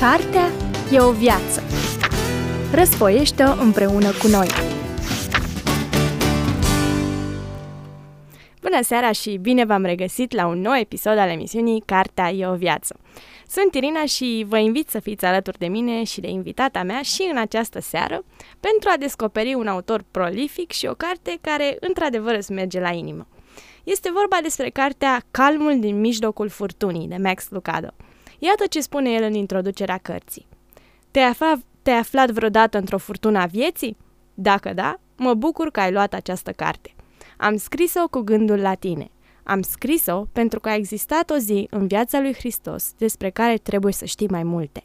[0.00, 0.50] Cartea
[0.92, 1.62] e o viață.
[2.74, 4.46] Răsfoiește-o împreună cu noi.
[8.60, 12.54] Bună seara și bine v-am regăsit la un nou episod al emisiunii Cartea e o
[12.54, 12.96] viață.
[13.48, 17.28] Sunt Irina și vă invit să fiți alături de mine și de invitata mea și
[17.30, 18.24] în această seară
[18.60, 23.26] pentru a descoperi un autor prolific și o carte care într-adevăr îți merge la inimă.
[23.84, 27.88] Este vorba despre cartea Calmul din mijlocul furtunii de Max Lucado.
[28.38, 30.46] Iată ce spune el în introducerea cărții.
[31.10, 33.96] Te-ai, afla, te-ai aflat vreodată într-o furtună a vieții?
[34.34, 36.94] Dacă da, mă bucur că ai luat această carte.
[37.36, 39.10] Am scris-o cu gândul la tine.
[39.42, 43.92] Am scris-o pentru că a existat o zi în viața lui Hristos despre care trebuie
[43.92, 44.84] să știi mai multe.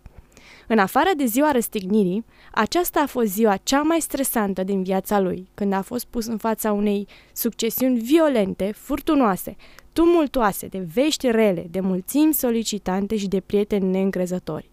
[0.67, 5.47] În afară de ziua răstignirii, aceasta a fost ziua cea mai stresantă din viața lui,
[5.53, 9.55] când a fost pus în fața unei succesiuni violente, furtunoase,
[9.93, 14.69] tumultoase, de vești rele, de mulțimi solicitante și de prieteni neîncrezători.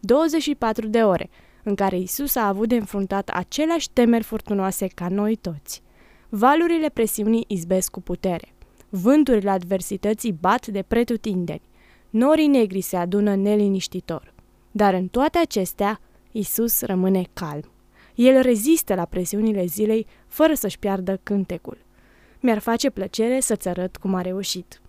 [0.00, 1.30] 24 de ore,
[1.62, 5.82] în care Isus a avut de înfruntat aceleași temeri furtunoase ca noi toți.
[6.28, 8.54] Valurile presiunii izbesc cu putere.
[8.88, 11.60] Vânturile adversității bat de pretutindeni.
[12.10, 14.34] Norii negri se adună neliniștitor.
[14.78, 16.00] Dar în toate acestea,
[16.32, 17.70] Isus rămâne calm.
[18.14, 21.78] El rezistă la presiunile zilei fără să-și piardă cântecul.
[22.40, 24.80] Mi-ar face plăcere să-ți arăt cum a reușit.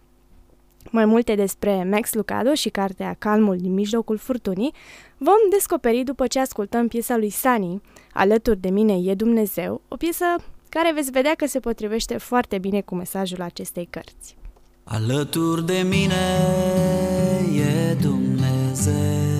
[0.91, 4.73] Mai multe despre Max Lucado și cartea Calmul din mijlocul furtunii
[5.17, 7.81] vom descoperi după ce ascultăm piesa lui Sani,
[8.13, 10.25] Alături de mine e Dumnezeu, o piesă
[10.69, 14.37] care veți vedea că se potrivește foarte bine cu mesajul acestei cărți.
[14.83, 16.15] Alături de mine
[17.55, 19.38] e Dumnezeu,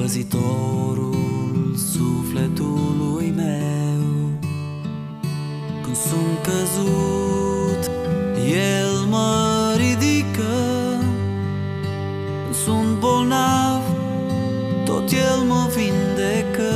[0.00, 4.04] păzitorul sufletului meu.
[5.82, 7.90] Când sunt căzut,
[8.48, 10.56] El mă ridică,
[12.44, 13.82] când sunt bolnav,
[14.84, 16.74] tot El mă vindecă.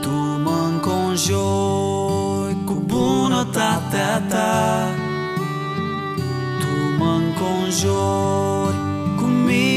[0.00, 0.10] Tu
[0.42, 4.86] mă înconjori cu bunătatea ta,
[6.60, 8.41] Tu mă înconjori cu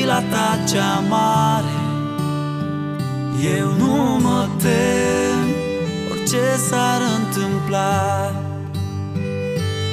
[0.06, 1.78] mila ta cea mare.
[3.58, 5.40] Eu nu mă tem
[6.12, 8.32] orice s-ar întâmpla.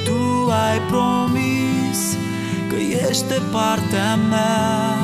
[0.05, 2.17] Tu ai promis
[2.69, 2.75] că
[3.09, 4.97] ești de partea mea.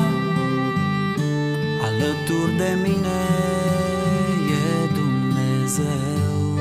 [1.86, 3.20] Alături de mine
[4.62, 6.58] e Dumnezeu.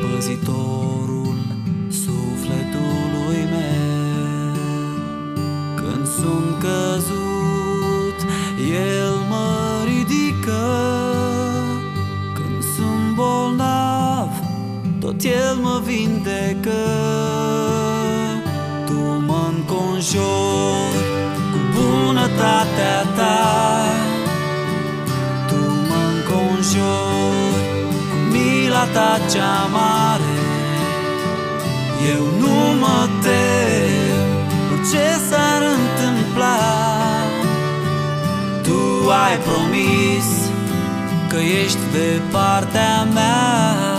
[0.00, 0.61] Păzitorul
[15.22, 16.82] tot El mă vindecă.
[18.86, 21.02] Tu mă înconjori
[21.52, 23.84] cu bunătatea Ta.
[25.48, 27.64] Tu mă înconjori
[28.10, 30.34] cu mila Ta cea mare.
[32.14, 34.26] Eu nu mă tem
[34.72, 36.58] orice s-ar întâmpla.
[38.62, 40.26] Tu ai promis
[41.28, 43.91] că ești de partea mea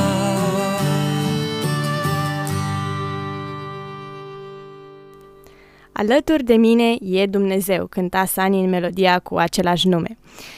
[5.94, 10.18] Alături de mine e Dumnezeu, cânta Sani în melodia cu același nume.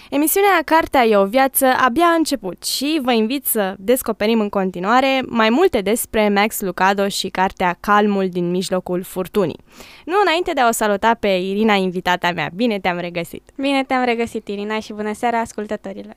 [0.09, 5.21] Emisiunea Cartea e o viață abia a început și vă invit să descoperim în continuare
[5.27, 9.59] mai multe despre Max Lucado și cartea Calmul din mijlocul furtunii.
[10.05, 12.49] Nu înainte de a o saluta pe Irina, invitata mea.
[12.55, 13.43] Bine te-am regăsit!
[13.57, 16.15] Bine te-am regăsit, Irina, și bună seara ascultătorilor!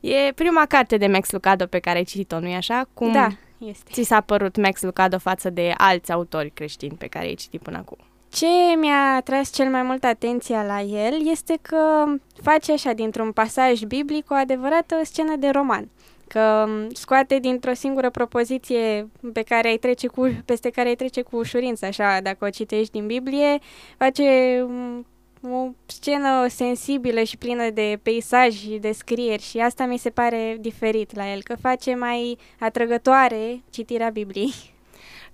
[0.00, 2.88] E prima carte de Max Lucado pe care ai citit-o, nu-i așa?
[2.94, 3.90] Cum Da, este.
[3.92, 7.76] ți s-a părut Max Lucado față de alți autori creștini pe care ai citit până
[7.76, 7.98] acum?
[8.28, 8.46] Ce
[8.76, 12.04] mi-a tras cel mai mult atenția la el este că
[12.42, 15.88] face așa dintr-un pasaj biblic o adevărată scenă de roman.
[16.28, 21.22] Că m, scoate dintr-o singură propoziție pe care ai trece cu, peste care ai trece
[21.22, 23.58] cu ușurință, așa, dacă o citești din Biblie,
[23.98, 24.24] face
[24.68, 25.06] m,
[25.42, 31.16] o scenă sensibilă și plină de peisaj și descrieri și asta mi se pare diferit
[31.16, 34.52] la el, că face mai atrăgătoare citirea Bibliei.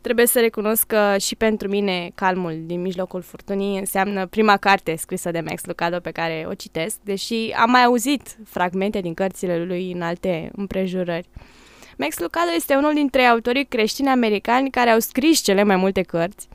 [0.05, 5.31] Trebuie să recunosc că și pentru mine Calmul din mijlocul furtunii înseamnă prima carte scrisă
[5.31, 9.93] de Max Lucado pe care o citesc, deși am mai auzit fragmente din cărțile lui
[9.93, 11.29] în alte împrejurări.
[11.97, 16.49] Max Lucado este unul dintre autorii creștini americani care au scris cele mai multe cărți.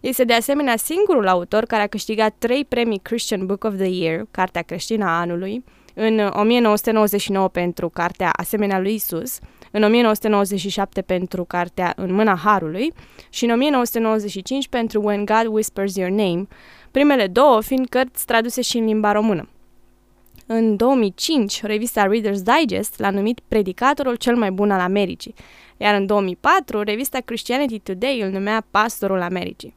[0.00, 4.26] Este de asemenea singurul autor care a câștigat trei premii Christian Book of the Year,
[4.30, 5.64] cartea creștină a anului,
[5.94, 9.38] în 1999 pentru cartea Asemenea lui Isus,
[9.72, 12.92] în 1997 pentru cartea În mâna Harului
[13.30, 16.46] și în 1995 pentru When God Whispers Your Name,
[16.90, 19.48] primele două fiind cărți traduse și în limba română.
[20.46, 25.34] În 2005, revista Reader's Digest l-a numit predicatorul cel mai bun al Americii,
[25.76, 29.74] iar în 2004, revista Christianity Today îl numea pastorul Americii.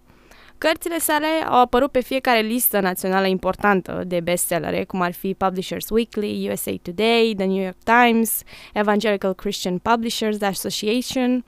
[0.58, 5.90] Cărțile sale au apărut pe fiecare listă națională importantă de bestsellere, cum ar fi Publishers
[5.90, 8.42] Weekly, USA Today, The New York Times,
[8.74, 11.44] Evangelical Christian Publishers Association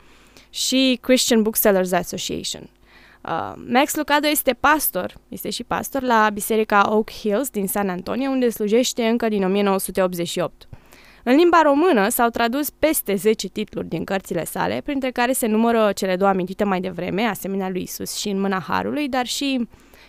[0.50, 2.70] și Christian Booksellers Association.
[3.28, 8.30] Uh, Max Lucado este pastor, este și pastor la Biserica Oak Hills din San Antonio,
[8.30, 10.68] unde slujește încă din 1988.
[11.30, 15.92] În limba română s-au tradus peste 10 titluri din cărțile sale, printre care se numără
[15.96, 19.68] cele două amintite mai devreme, asemenea lui Isus și în mâna Harului, dar și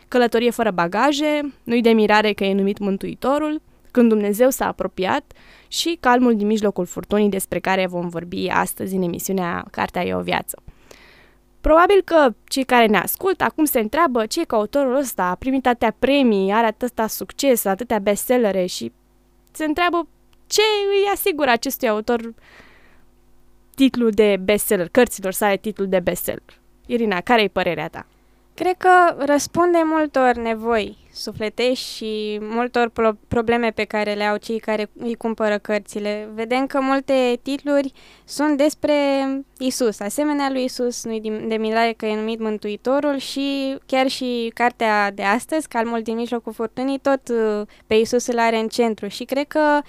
[0.08, 3.60] Călătorie fără bagaje, Nu-i de mirare că e numit Mântuitorul,
[3.90, 5.32] Când Dumnezeu s-a apropiat
[5.68, 10.20] și Calmul din mijlocul furtunii despre care vom vorbi astăzi în emisiunea Cartea e o
[10.20, 10.62] viață.
[11.60, 15.66] Probabil că cei care ne ascultă acum se întreabă ce că autorul ăsta a primit
[15.66, 18.92] atâtea premii, are atâta succes, atâtea bestsellere și
[19.52, 20.08] se întreabă
[20.48, 20.60] ce
[20.90, 22.34] îi asigură acestui autor
[23.74, 26.60] titlul de bestseller, cărților sale titlul de bestseller.
[26.86, 28.06] Irina, care e părerea ta?
[28.54, 34.58] Cred că răspunde multor nevoi sufletești și multor pro- probleme pe care le au cei
[34.58, 36.28] care îi cumpără cărțile.
[36.34, 37.92] Vedem că multe titluri
[38.24, 38.94] sunt despre
[39.58, 41.18] Isus, asemenea lui Isus, nu
[41.48, 46.52] de mirare că e numit Mântuitorul și chiar și cartea de astăzi, Calmul din mijlocul
[46.52, 49.84] furtunii, tot uh, pe Isus îl are în centru și cred că Ehm,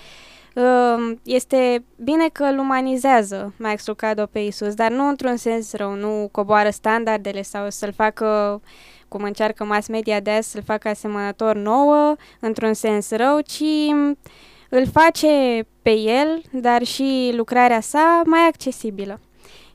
[1.23, 6.29] este bine că îl umanizează Max Lucado pe Isus, dar nu într-un sens rău, nu
[6.31, 8.61] coboară standardele sau să-l facă
[9.07, 13.63] cum încearcă mass media de azi, să-l facă asemănător nouă, într-un sens rău, ci
[14.69, 19.19] îl face pe el, dar și lucrarea sa mai accesibilă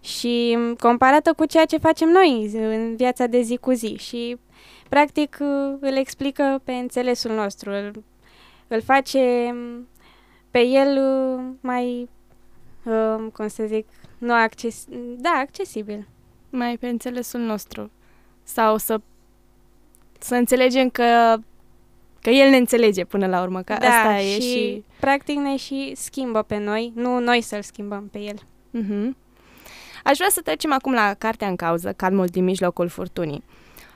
[0.00, 4.36] și comparată cu ceea ce facem noi în viața de zi cu zi și
[4.88, 5.38] practic
[5.80, 8.04] îl explică pe înțelesul nostru, îl,
[8.68, 9.54] îl face
[10.54, 12.08] pe el uh, mai,
[12.84, 13.86] uh, cum să zic,
[14.18, 14.84] nu acces,
[15.16, 16.08] da, accesibil.
[16.50, 17.90] Mai pe înțelesul nostru.
[18.42, 19.00] Sau să,
[20.18, 21.36] să înțelegem că
[22.20, 24.84] Că el ne înțelege până la urmă, că da, asta și e și...
[25.00, 28.36] practic ne și schimbă pe noi, nu noi să-l schimbăm pe el.
[28.82, 29.10] Uh-huh.
[30.04, 33.44] Aș vrea să trecem acum la cartea în cauză, Calmul din mijlocul furtunii.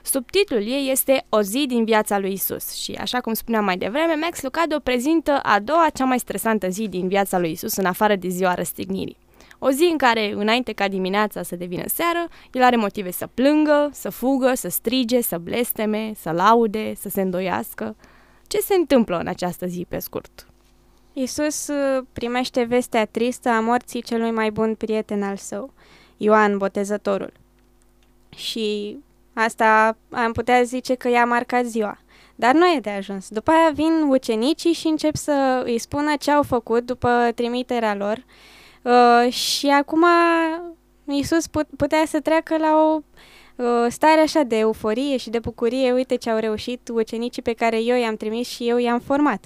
[0.03, 4.13] Subtitlul ei este O zi din viața lui Isus și, așa cum spuneam mai devreme,
[4.13, 8.15] Max Lucado prezintă a doua cea mai stresantă zi din viața lui Isus în afară
[8.15, 9.17] de ziua răstignirii.
[9.59, 13.89] O zi în care, înainte ca dimineața să devină seară, el are motive să plângă,
[13.93, 17.95] să fugă, să strige, să blesteme, să laude, să se îndoiască.
[18.47, 20.47] Ce se întâmplă în această zi, pe scurt?
[21.13, 25.73] Isus uh, primește vestea tristă a morții celui mai bun prieten al său,
[26.17, 27.33] Ioan Botezătorul.
[28.35, 28.97] Și
[29.33, 31.97] Asta am putea zice că i-a marcat ziua.
[32.35, 33.29] Dar nu e de ajuns.
[33.29, 38.25] După aia vin ucenicii și încep să îi spună ce au făcut după trimiterea lor.
[38.81, 40.05] Uh, și acum
[41.05, 41.47] Iisus
[41.77, 42.99] putea să treacă la o
[43.55, 45.91] uh, stare așa de euforie și de bucurie.
[45.91, 49.45] Uite ce au reușit ucenicii pe care eu i-am trimis și eu i-am format.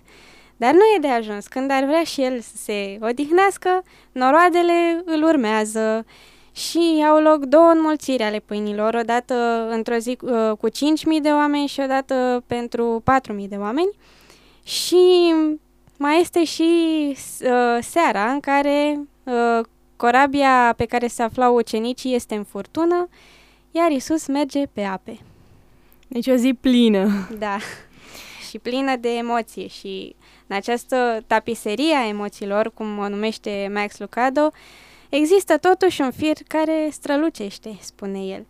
[0.58, 1.48] Dar nu e de ajuns.
[1.48, 6.06] Când ar vrea și el să se odihnească, noroadele îl urmează
[6.54, 10.75] și au loc două înmulțiri ale pâinilor, odată într-o zi uh, cu 5.000
[11.22, 13.04] de oameni și odată pentru
[13.42, 13.89] 4.000 de oameni.
[14.63, 15.34] Și
[15.98, 16.63] mai este și
[17.10, 23.10] uh, seara în care uh, corabia pe care se aflau ucenicii este în furtună,
[23.72, 25.20] iar Isus merge pe ape.
[26.08, 27.27] Deci o zi plină.
[27.38, 27.58] Da,
[28.50, 30.16] și plină de emoție și
[30.48, 34.58] în această tapiserie a emoțiilor, cum o numește Max Lucado, uh,
[35.15, 38.46] Există totuși un fir care strălucește, spune el.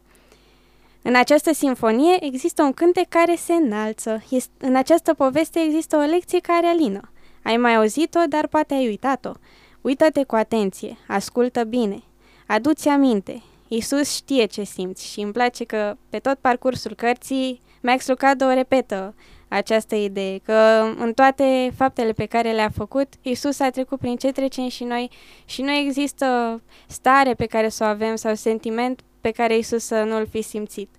[1.01, 4.24] În această sinfonie există un cântec care se înalță.
[4.58, 7.12] În această poveste există o lecție care alină.
[7.43, 9.32] Ai mai auzit-o, dar poate ai uitat-o.
[9.82, 12.03] Uită-te cu atenție, ascultă bine,
[12.48, 13.41] adu-ți aminte.
[13.67, 19.15] Iisus știe ce simți și îmi place că pe tot parcursul cărții Max Lucado repetă
[19.53, 20.53] această idee, că
[20.98, 25.10] în toate faptele pe care le-a făcut, Isus a trecut prin ce trecem și noi
[25.45, 30.03] și nu există stare pe care să o avem sau sentiment pe care Isus să
[30.03, 30.89] nu-l fi simțit.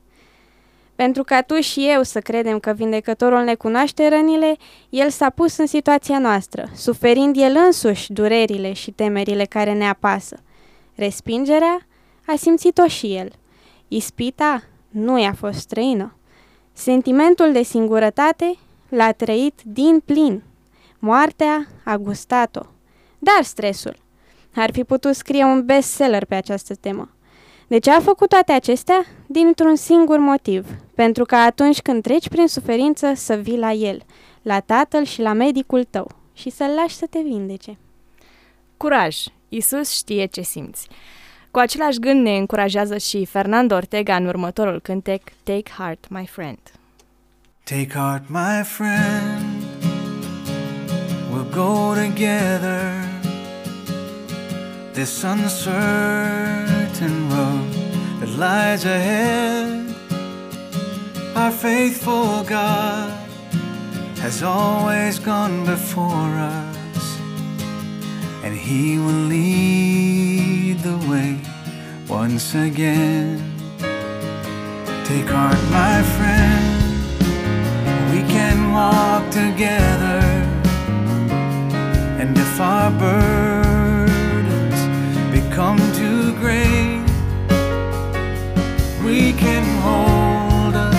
[0.95, 4.57] Pentru ca tu și eu să credem că vindecătorul ne cunoaște rănile,
[4.89, 10.37] el s-a pus în situația noastră, suferind el însuși durerile și temerile care ne apasă.
[10.95, 11.87] Respingerea
[12.27, 13.33] a simțit-o și el.
[13.89, 16.17] Ispita nu i-a fost străină.
[16.77, 18.57] Sentimentul de singurătate
[18.89, 20.43] l-a trăit din plin.
[20.99, 22.63] Moartea a gustat-o.
[23.19, 23.97] Dar stresul.
[24.55, 27.09] Ar fi putut scrie un bestseller pe această temă.
[27.67, 29.05] De ce a făcut toate acestea?
[29.27, 34.03] Dintr-un singur motiv, pentru că atunci când treci prin suferință să vii la el,
[34.43, 37.79] la tatăl și la medicul tău și să-l lași să te vindece.
[38.77, 39.17] Curaj!
[39.49, 40.89] Isus știe ce simți.
[41.55, 46.59] Cu același gând ne încurajează și Fernando Ortega în următorul cântec Take Heart, My Friend.
[47.65, 49.63] Take heart, my friend.
[51.33, 52.81] We'll go together
[54.93, 57.73] this uncertain road
[58.19, 59.95] that lies ahead.
[61.37, 63.13] Our faithful God
[64.23, 66.77] has always gone before us,
[68.45, 71.39] and He will lead the way
[72.07, 73.41] once again.
[75.05, 76.67] Take heart, my friend,
[78.13, 80.21] we can walk together,
[82.21, 84.81] and if our burdens
[85.33, 87.03] become too great,
[89.07, 90.95] we can hold up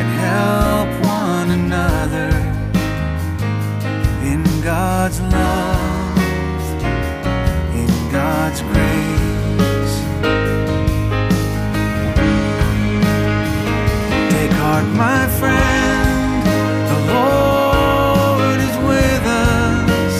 [0.00, 2.30] and help one another
[4.22, 5.13] in God's
[14.30, 16.42] Take heart, my friend,
[16.92, 20.16] the Lord is with us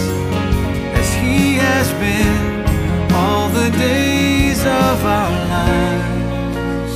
[1.00, 2.64] as He has been
[3.12, 6.94] all the days of our lives.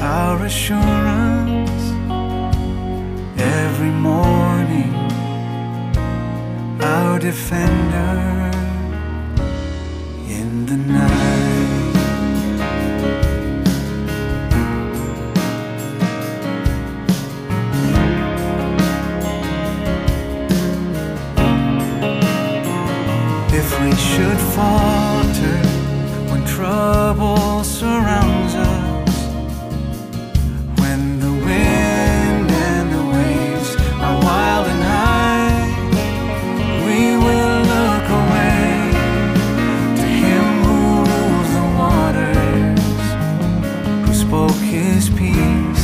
[0.00, 1.82] Our assurance
[3.38, 4.94] every morning,
[6.80, 8.35] our defender
[24.56, 25.58] falter
[26.30, 29.16] when trouble surrounds us,
[30.80, 33.70] when the wind and the waves
[34.04, 35.60] are wild and high,
[36.86, 38.64] we will look away
[40.00, 40.78] to Him who
[41.10, 43.04] rules the waters,
[44.06, 45.75] who spoke His peace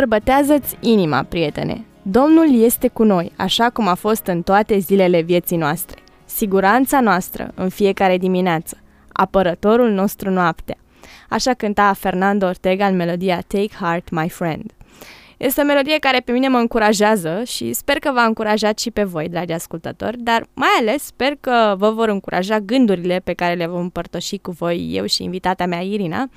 [0.00, 1.84] Îmbărbătează-ți inima, prietene.
[2.02, 6.00] Domnul este cu noi, așa cum a fost în toate zilele vieții noastre.
[6.24, 8.76] Siguranța noastră în fiecare dimineață.
[9.12, 10.76] Apărătorul nostru noaptea.
[11.28, 14.72] Așa cânta Fernando Ortega în melodia Take Heart, My Friend.
[15.40, 19.02] Este o melodie care pe mine mă încurajează și sper că v-a încurajat și pe
[19.02, 23.66] voi, dragi ascultători, dar mai ales sper că vă vor încuraja gândurile pe care le
[23.66, 26.28] vom împărtăși cu voi eu și invitata mea Irina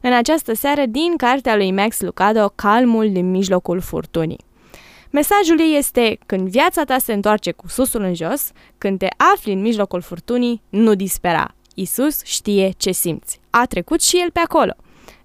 [0.00, 4.44] în această seară din cartea lui Max Lucado, Calmul din mijlocul furtunii.
[5.10, 9.52] Mesajul ei este, când viața ta se întoarce cu susul în jos, când te afli
[9.52, 11.54] în mijlocul furtunii, nu dispera.
[11.74, 13.40] Isus știe ce simți.
[13.50, 14.72] A trecut și el pe acolo.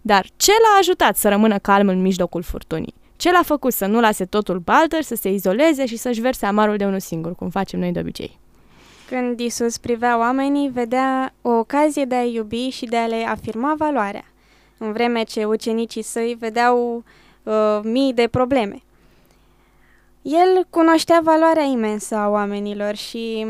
[0.01, 2.97] Dar ce l-a ajutat să rămână calm în mijlocul furtunii?
[3.19, 6.77] Ce l-a făcut să nu lase totul balter, să se izoleze și să-și verse amarul
[6.77, 8.39] de unul singur, cum facem noi de obicei?
[9.07, 13.73] Când Isus privea oamenii, vedea o ocazie de a iubi și de a le afirma
[13.77, 14.23] valoarea.
[14.77, 17.03] în vreme ce ucenicii săi vedeau
[17.43, 18.81] uh, mii de probleme.
[20.21, 23.45] El cunoștea valoarea imensă a oamenilor și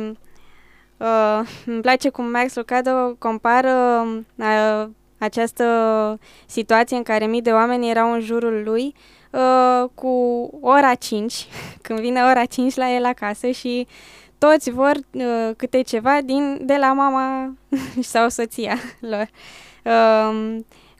[0.98, 7.90] uh, îmi place cum Max Lucado compară uh, această situație în care mii de oameni
[7.90, 9.18] erau în jurul lui uh,
[9.96, 10.10] cu
[10.62, 11.48] ora 5,
[11.82, 13.88] când vine ora 5 la el acasă și
[14.38, 17.54] toți vor uh, câte ceva din, de la mama
[18.12, 19.30] sau soția lor.
[19.84, 20.58] Uh,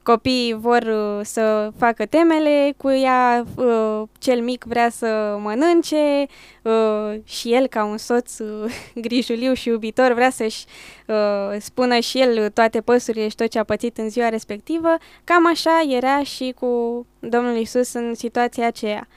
[0.10, 6.26] copiii vor uh, să facă temele, cu ea uh, cel mic vrea să mănânce
[6.62, 8.72] uh, și el ca un soț uh,
[9.08, 10.66] grijuliu și iubitor vrea să-și
[11.08, 14.98] uh, spună și el toate păsurile și tot ce a pățit în ziua respectivă.
[15.24, 19.08] Cam așa era și cu Domnul Isus în situația aceea.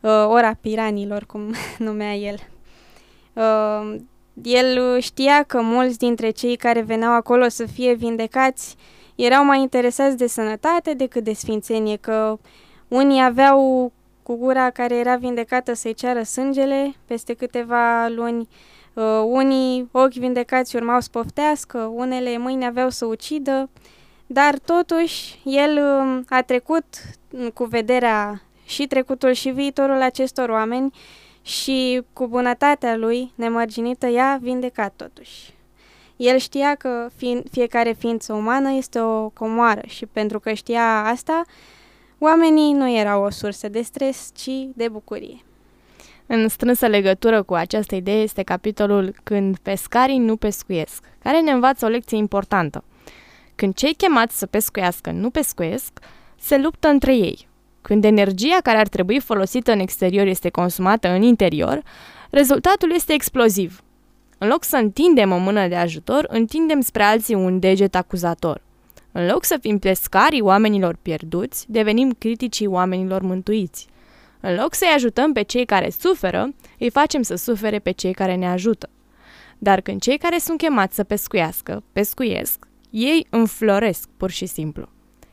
[0.00, 1.54] Uh, ora piranilor, cum
[1.86, 2.36] numea el.
[3.32, 3.96] Uh,
[4.42, 8.76] el știa că mulți dintre cei care veneau acolo să fie vindecați
[9.16, 12.38] erau mai interesați de sănătate decât de sfințenie, că
[12.88, 13.92] unii aveau
[14.22, 18.48] cu gura care era vindecată să-i ceară sângele peste câteva luni,
[18.94, 23.68] uh, unii ochi vindecați urmau să poftească, unele mâini aveau să ucidă,
[24.26, 26.84] dar totuși el uh, a trecut
[27.54, 30.94] cu vederea și trecutul și viitorul acestor oameni
[31.42, 35.55] și cu bunătatea lui nemărginită i-a vindecat totuși.
[36.16, 37.08] El știa că
[37.50, 41.44] fiecare ființă umană este o comoară și pentru că știa asta,
[42.18, 45.40] oamenii nu erau o sursă de stres, ci de bucurie.
[46.26, 51.84] În strânsă legătură cu această idee este capitolul Când pescarii nu pescuiesc, care ne învață
[51.84, 52.84] o lecție importantă.
[53.54, 55.92] Când cei chemați să pescuiască nu pescuiesc,
[56.40, 57.48] se luptă între ei.
[57.82, 61.82] Când energia care ar trebui folosită în exterior este consumată în interior,
[62.30, 63.80] rezultatul este exploziv.
[64.38, 68.62] În loc să întindem o mână de ajutor, întindem spre alții un deget acuzator.
[69.12, 73.86] În loc să fim pescarii oamenilor pierduți, devenim criticii oamenilor mântuiți.
[74.40, 78.34] În loc să-i ajutăm pe cei care suferă, îi facem să sufere pe cei care
[78.34, 78.90] ne ajută.
[79.58, 84.88] Dar când cei care sunt chemați să pescuiască, pescuiesc, ei înfloresc pur și simplu.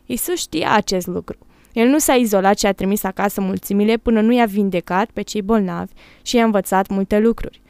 [0.06, 1.38] Isus știa acest lucru.
[1.74, 5.42] El nu s-a izolat și a trimis acasă mulțimile până nu i-a vindecat pe cei
[5.42, 7.62] bolnavi și i-a învățat multe lucruri.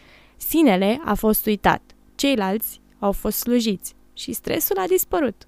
[0.48, 1.82] Sinele a fost uitat,
[2.16, 5.48] ceilalți au fost slujiți și stresul a dispărut.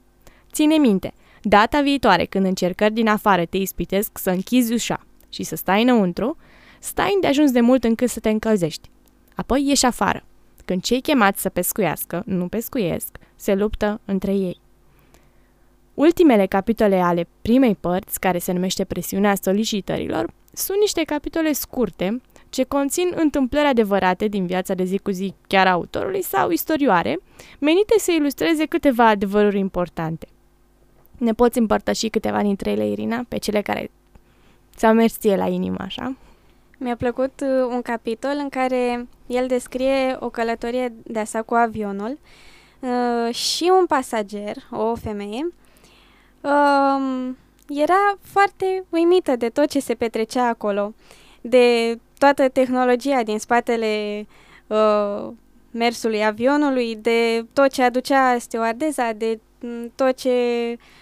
[0.52, 5.56] Ține minte, data viitoare când încercări din afară te ispitesc să închizi ușa și să
[5.56, 6.38] stai înăuntru,
[6.80, 8.90] stai de ajuns de mult încât să te încălzești.
[9.36, 10.26] Apoi ieși afară.
[10.66, 14.60] Când cei chemați să pescuiască nu pescuiesc, se luptă între ei.
[15.94, 22.64] Ultimele capitole ale primei părți, care se numește Presiunea solicitărilor, sunt niște capitole scurte ce
[22.64, 27.20] conțin întâmplări adevărate din viața de zi cu zi chiar a autorului sau istorioare,
[27.60, 30.28] menite să ilustreze câteva adevăruri importante.
[31.18, 33.92] Ne poți împărtăși câteva dintre ele, Irina, pe cele care
[34.76, 36.16] ți-au mers ție la inimă, așa?
[36.78, 42.20] Mi-a plăcut uh, un capitol în care el descrie o călătorie de asta cu avionul
[42.80, 45.54] uh, și un pasager, o femeie,
[46.42, 47.30] uh,
[47.68, 50.94] era foarte uimită de tot ce se petrecea acolo,
[51.42, 54.26] de toată tehnologia din spatele
[54.68, 55.28] uh,
[55.72, 60.32] mersului avionului, de tot ce aducea stewardeza, de mm, tot ce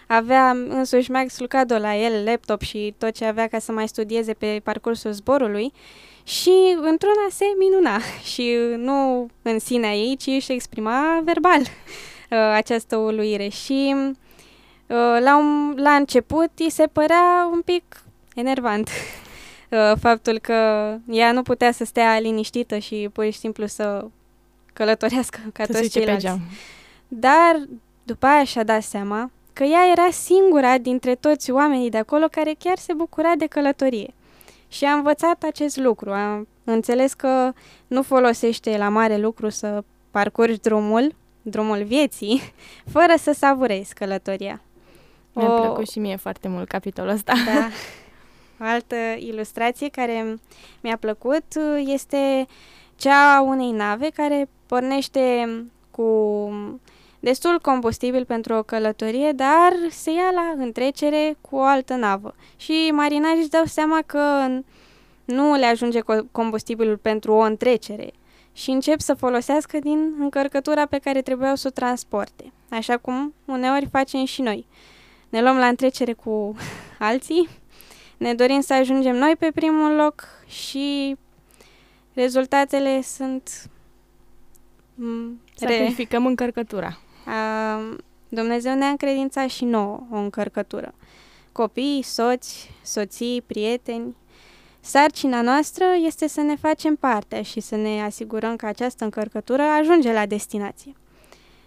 [0.08, 4.34] avea însuși Max Lucado la el, laptop și tot ce avea ca să mai studieze
[4.34, 5.74] pe parcursul zborului.
[6.24, 8.00] Și într-una se minuna.
[8.34, 11.68] Și nu în sinea ei, ci își exprima verbal uh,
[12.54, 13.48] această uluire.
[13.48, 18.04] Și uh, la, un, la început îi se părea un pic
[18.36, 18.88] enervant.
[18.88, 18.94] Uh,
[20.00, 20.54] faptul că
[21.10, 24.06] ea nu putea să stea liniștită și pur și simplu să
[24.74, 26.28] călătorească ca toți ceilalți.
[27.08, 27.68] Dar
[28.04, 32.56] după aia și-a dat seama că ea era singura dintre toți oamenii de acolo care
[32.60, 34.14] chiar se bucura de călătorie.
[34.68, 37.52] Și a învățat acest lucru, a înțeles că
[37.88, 42.42] nu folosește la mare lucru să parcurgi drumul, drumul vieții,
[42.94, 44.62] fără să savurezi călătoria.
[45.34, 45.60] Mi-a o...
[45.62, 47.34] plăcut și mie foarte mult capitolul ăsta.
[47.46, 47.68] Da.
[48.64, 50.40] O altă ilustrație care
[50.82, 51.44] mi-a plăcut
[51.86, 52.48] este
[52.96, 55.48] cea a unei nave care pornește
[55.92, 56.50] cu
[57.20, 62.36] destul combustibil pentru o călătorie, dar se ia la întrecere cu o altă navă.
[62.56, 64.48] Și marinarii își dau seama că
[65.26, 66.00] nu le ajunge
[66.32, 68.12] combustibilul pentru o întrecere
[68.54, 73.88] și încep să folosească din încărcătura pe care trebuiau să o transporte, așa cum uneori
[73.92, 74.66] facem și noi.
[75.30, 76.56] Ne luăm la întrecere cu
[77.00, 77.62] alții
[78.24, 81.16] ne dorim să ajungem noi pe primul loc și
[82.14, 83.70] rezultatele sunt...
[85.56, 87.00] Sacrificăm încărcătura.
[87.26, 87.80] A,
[88.30, 90.94] Dumnezeu ne-a încredințat și nouă o încărcătură.
[91.52, 94.16] Copii, soți, soții, prieteni.
[94.80, 100.14] Sarcina noastră este să ne facem partea și să ne asigurăm că această încărcătură ajunge
[100.14, 100.94] la destinație.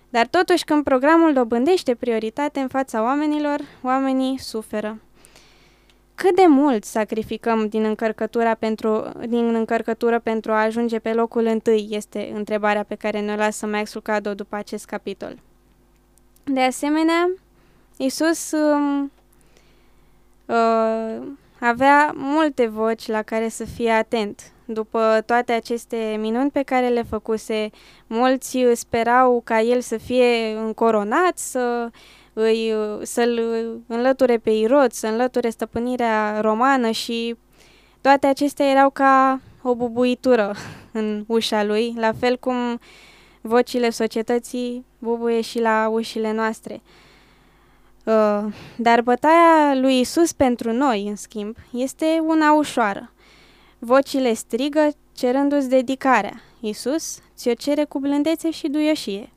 [0.08, 5.00] Dar totuși, când programul dobândește prioritate în fața oamenilor, oamenii suferă.
[6.16, 11.86] Cât de mult sacrificăm din încărcătura pentru, din încărcătură pentru a ajunge pe locul întâi,
[11.90, 15.38] este întrebarea pe care ne-o lasă Max Lucado după acest capitol.
[16.44, 17.30] De asemenea,
[17.96, 19.12] Isus um,
[20.46, 21.22] uh,
[21.60, 24.50] avea multe voci la care să fie atent.
[24.64, 27.70] După toate aceste minuni pe care le făcuse,
[28.06, 31.90] mulți sperau ca el să fie încoronat, să
[32.38, 33.40] îi, să-l
[33.86, 37.36] înlăture pe Irod, să înlăture stăpânirea romană și
[38.00, 40.54] toate acestea erau ca o bubuitură
[40.92, 42.78] în ușa lui, la fel cum
[43.40, 46.82] vocile societății bubuie și la ușile noastre.
[48.04, 48.44] Uh,
[48.76, 53.12] dar bătaia lui Isus pentru noi, în schimb, este una ușoară.
[53.78, 56.40] Vocile strigă cerându-ți dedicarea.
[56.60, 59.30] Isus ți-o cere cu blândețe și duioșie.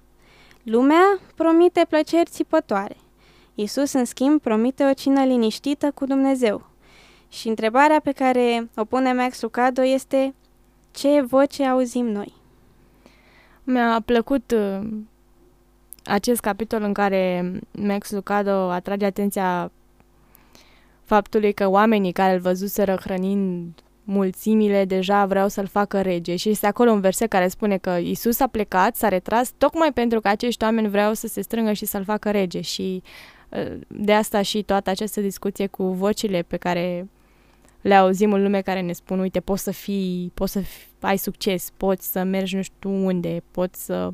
[0.63, 2.95] Lumea promite plăceri țipătoare.
[3.55, 6.69] Isus, în schimb, promite o cină liniștită cu Dumnezeu.
[7.29, 10.33] Și întrebarea pe care o pune Max Lucado este
[10.91, 12.33] ce voce auzim noi?
[13.63, 14.87] Mi-a plăcut uh,
[16.03, 19.71] acest capitol în care Max Lucado atrage atenția
[21.03, 26.35] faptului că oamenii care îl văzuseră hrănind mulțimile deja vreau să-l facă rege.
[26.35, 30.19] Și este acolo un verset care spune că Isus a plecat, s-a retras tocmai pentru
[30.19, 32.61] că acești oameni vreau să se strângă și să-l facă rege.
[32.61, 33.03] Și
[33.49, 37.07] uh, de asta și toată această discuție cu vocile pe care
[37.81, 41.17] le auzim în lume care ne spun, uite, poți să fii, poți să fii, ai
[41.17, 44.09] succes, poți să mergi nu știu unde, poți să...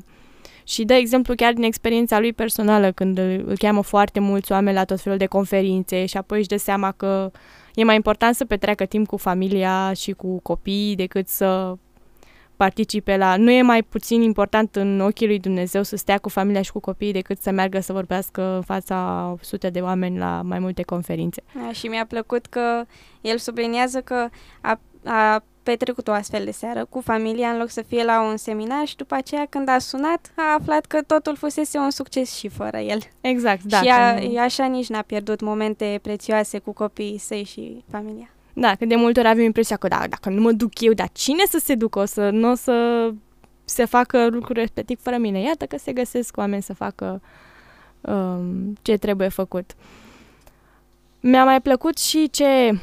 [0.64, 4.76] Și dă exemplu chiar din experiența lui personală, când îl, îl cheamă foarte mulți oameni
[4.76, 7.30] la tot felul de conferințe și apoi își dă seama că
[7.76, 11.76] e mai important să petreacă timp cu familia și cu copiii decât să
[12.56, 13.36] participe la...
[13.36, 16.80] Nu e mai puțin important în ochii lui Dumnezeu să stea cu familia și cu
[16.80, 21.42] copiii decât să meargă să vorbească în fața sute de oameni la mai multe conferințe.
[21.54, 22.84] Da, și mi-a plăcut că
[23.20, 24.28] el subliniază că
[24.60, 28.36] a, a petrecut o astfel de seară cu familia în loc să fie la un
[28.36, 32.48] seminar și după aceea când a sunat a aflat că totul fusese un succes și
[32.48, 32.98] fără el.
[33.20, 33.80] Exact, da.
[33.82, 34.38] Și a, nu...
[34.38, 38.30] așa nici n-a pierdut momente prețioase cu copiii săi și familia.
[38.52, 41.08] Da, că de multe ori avem impresia că da, dacă nu mă duc eu, dar
[41.12, 41.98] cine să se ducă?
[41.98, 43.10] O să nu o să
[43.64, 45.40] se facă lucruri respectiv fără mine.
[45.40, 47.20] Iată că se găsesc oameni să facă
[48.00, 49.70] um, ce trebuie făcut.
[51.20, 52.78] Mi-a mai plăcut și ce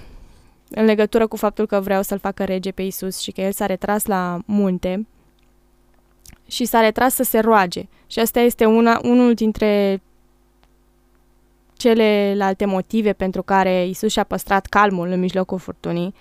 [0.76, 3.66] în legătură cu faptul că vreau să-l facă rege pe Isus și că el s-a
[3.66, 5.08] retras la munte
[6.48, 7.88] și s-a retras să se roage.
[8.08, 10.02] Și asta este una, unul dintre
[11.74, 16.14] celelalte motive pentru care Isus și-a păstrat calmul în mijlocul furtunii.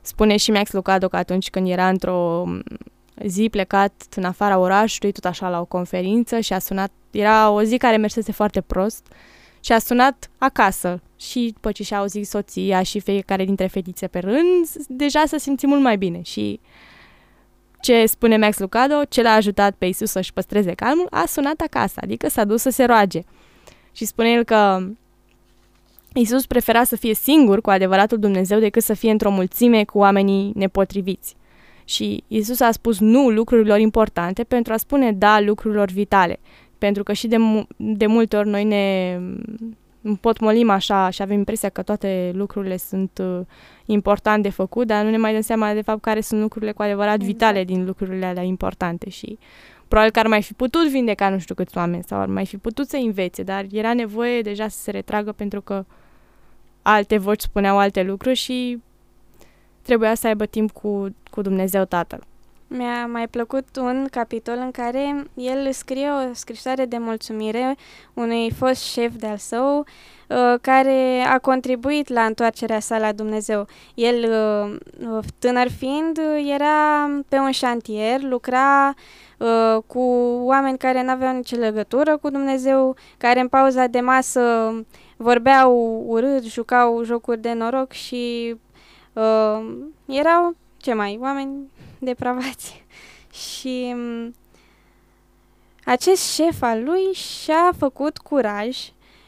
[0.00, 2.44] Spune și Max Lucado că atunci când era într-o
[3.26, 7.62] zi plecat în afara orașului, tot așa la o conferință și a sunat, era o
[7.62, 9.06] zi care mersese foarte prost
[9.60, 14.18] și a sunat acasă și după ce și-a auzit soția și fiecare dintre fetițe pe
[14.18, 16.60] rând, deja se simți mult mai bine și
[17.80, 22.00] ce spune Max Lucado, ce l-a ajutat pe Isus să-și păstreze calmul, a sunat acasă,
[22.02, 23.20] adică s-a dus să se roage.
[23.92, 24.88] Și spune el că
[26.14, 30.52] Isus prefera să fie singur cu adevăratul Dumnezeu decât să fie într-o mulțime cu oamenii
[30.54, 31.36] nepotriviți.
[31.84, 36.40] Și Isus a spus nu lucrurilor importante pentru a spune da lucrurilor vitale.
[36.80, 37.36] Pentru că și de,
[37.76, 39.18] de multe ori noi ne
[40.02, 43.40] împotmolim așa și avem impresia că toate lucrurile sunt uh,
[43.84, 46.82] importante de făcut, dar nu ne mai dăm seama de fapt care sunt lucrurile cu
[46.82, 47.32] adevărat exact.
[47.32, 49.38] vitale din lucrurile alea importante și
[49.88, 52.56] probabil că ar mai fi putut vindeca nu știu câți oameni sau ar mai fi
[52.56, 55.84] putut să învețe, dar era nevoie deja să se retragă pentru că
[56.82, 58.78] alte voci spuneau alte lucruri și
[59.82, 62.20] trebuia să aibă timp cu, cu Dumnezeu Tatăl.
[62.72, 67.76] Mi-a mai plăcut un capitol în care el scrie o scrisoare de mulțumire
[68.14, 73.66] unui fost șef de-al său uh, care a contribuit la întoarcerea sa la Dumnezeu.
[73.94, 74.32] El,
[75.00, 76.20] uh, tânăr fiind,
[76.54, 78.94] era pe un șantier, lucra
[79.38, 80.00] uh, cu
[80.44, 84.72] oameni care nu aveau nicio legătură cu Dumnezeu, care în pauza de masă
[85.16, 88.56] vorbeau urât, jucau jocuri de noroc și
[89.12, 92.84] uh, erau, ce mai, oameni depravați.
[93.42, 94.34] și um,
[95.84, 98.78] acest șef al lui și-a făcut curaj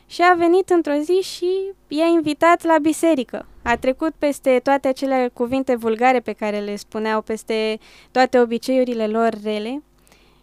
[0.06, 1.48] și a venit într-o zi și
[1.88, 3.46] i-a invitat la biserică.
[3.62, 7.78] A trecut peste toate acele cuvinte vulgare pe care le spuneau, peste
[8.10, 9.82] toate obiceiurile lor rele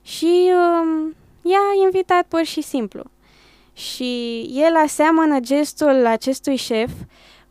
[0.01, 3.03] și um, i-a invitat pur și simplu.
[3.73, 6.91] și el aseamănă gestul acestui șef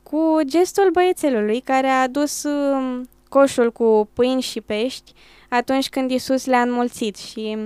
[0.02, 5.12] cu gestul băiețelului care a adus um, coșul cu pâini și pești
[5.48, 7.56] atunci când Isus le-a înmulțit și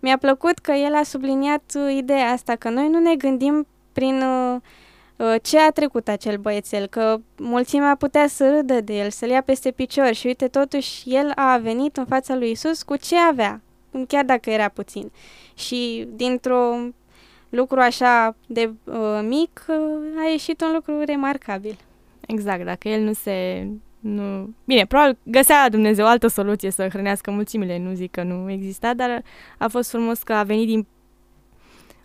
[0.00, 4.22] mi-a plăcut că el a subliniat uh, ideea asta, că noi nu ne gândim prin
[4.22, 4.60] uh,
[5.16, 9.42] uh, ce a trecut acel băiețel, că mulțimea putea să râdă de el, să-l ia
[9.42, 13.60] peste picior și uite, totuși el a venit în fața lui Isus cu ce avea,
[14.08, 15.12] chiar dacă era puțin.
[15.54, 16.76] Și dintr-o
[17.48, 19.76] lucru așa de uh, mic uh,
[20.24, 21.76] a ieșit un lucru remarcabil.
[22.26, 23.66] Exact, dacă el nu se
[24.02, 24.54] nu...
[24.64, 29.22] Bine, probabil găsea Dumnezeu altă soluție să hrănească mulțimile, nu zic că nu exista, dar
[29.58, 30.86] a fost frumos că a venit din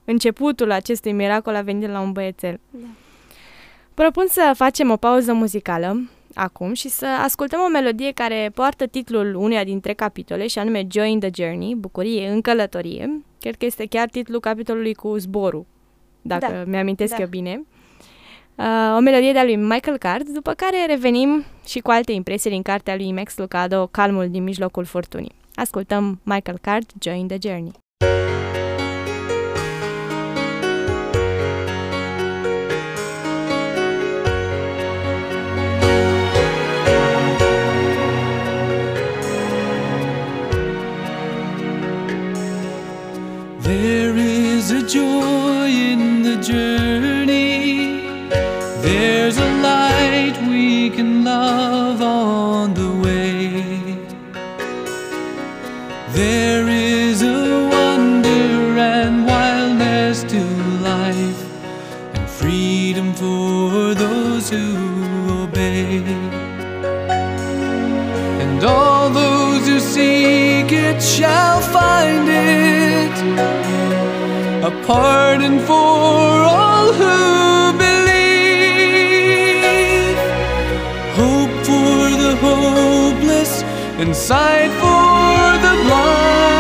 [0.06, 2.60] începutul acestui miracol, a venit de la un băiețel.
[2.70, 2.88] Da.
[3.94, 9.36] Propun să facem o pauză muzicală acum și să ascultăm o melodie care poartă titlul
[9.36, 13.24] uneia dintre capitole și anume Joy in the Journey, bucurie în călătorie.
[13.40, 15.66] Cred că este chiar titlul capitolului cu zborul,
[16.22, 16.64] dacă da.
[16.66, 17.22] mi-amintesc da.
[17.22, 17.66] eu bine
[18.58, 22.62] uh, o melodie de-a lui Michael Card, după care revenim și cu alte impresii din
[22.62, 25.36] cartea lui Max Lucado, Calmul din mijlocul furtunii.
[25.56, 27.72] Ascultăm Michael Card, Join the Journey.
[43.62, 46.87] There is a joy in the journey
[64.50, 66.04] those who obey.
[68.42, 73.12] And all those who seek it shall find it,
[74.64, 78.48] a pardon for all who believe.
[81.16, 83.64] Hope for the hopeless
[84.00, 86.57] and sight for the blind.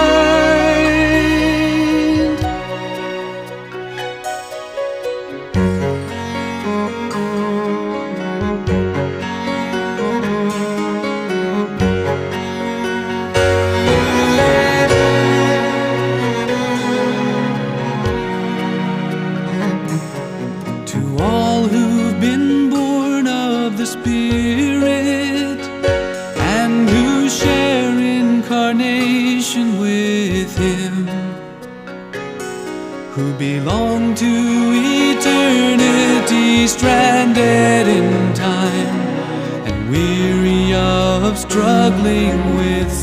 [41.88, 42.93] Struggling with.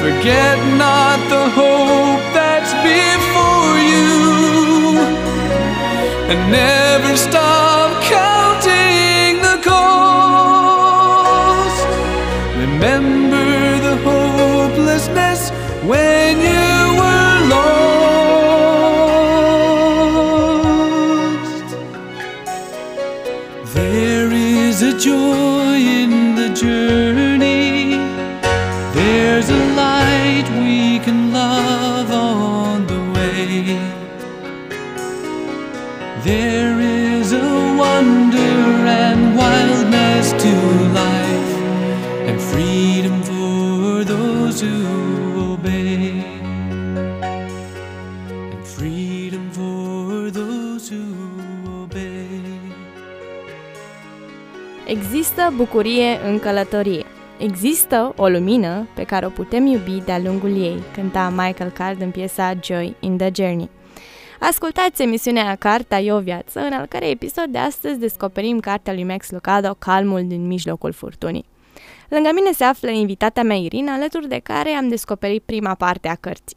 [0.00, 4.98] Forget not the hope that's before you,
[6.30, 7.45] and never stop
[48.74, 52.26] freedom for those who obey.
[54.86, 57.04] Există bucurie în călătorie.
[57.38, 62.10] Există o lumină pe care o putem iubi de-a lungul ei, cânta Michael Card în
[62.10, 63.70] piesa Joy in the Journey.
[64.40, 69.04] Ascultați emisiunea Cartea e o viață, în al cărei episod de astăzi descoperim cartea lui
[69.04, 71.44] Max Lucado, Calmul din mijlocul furtunii.
[72.08, 76.14] Lângă mine se află invitata mea Irina, alături de care am descoperit prima parte a
[76.14, 76.56] cărții.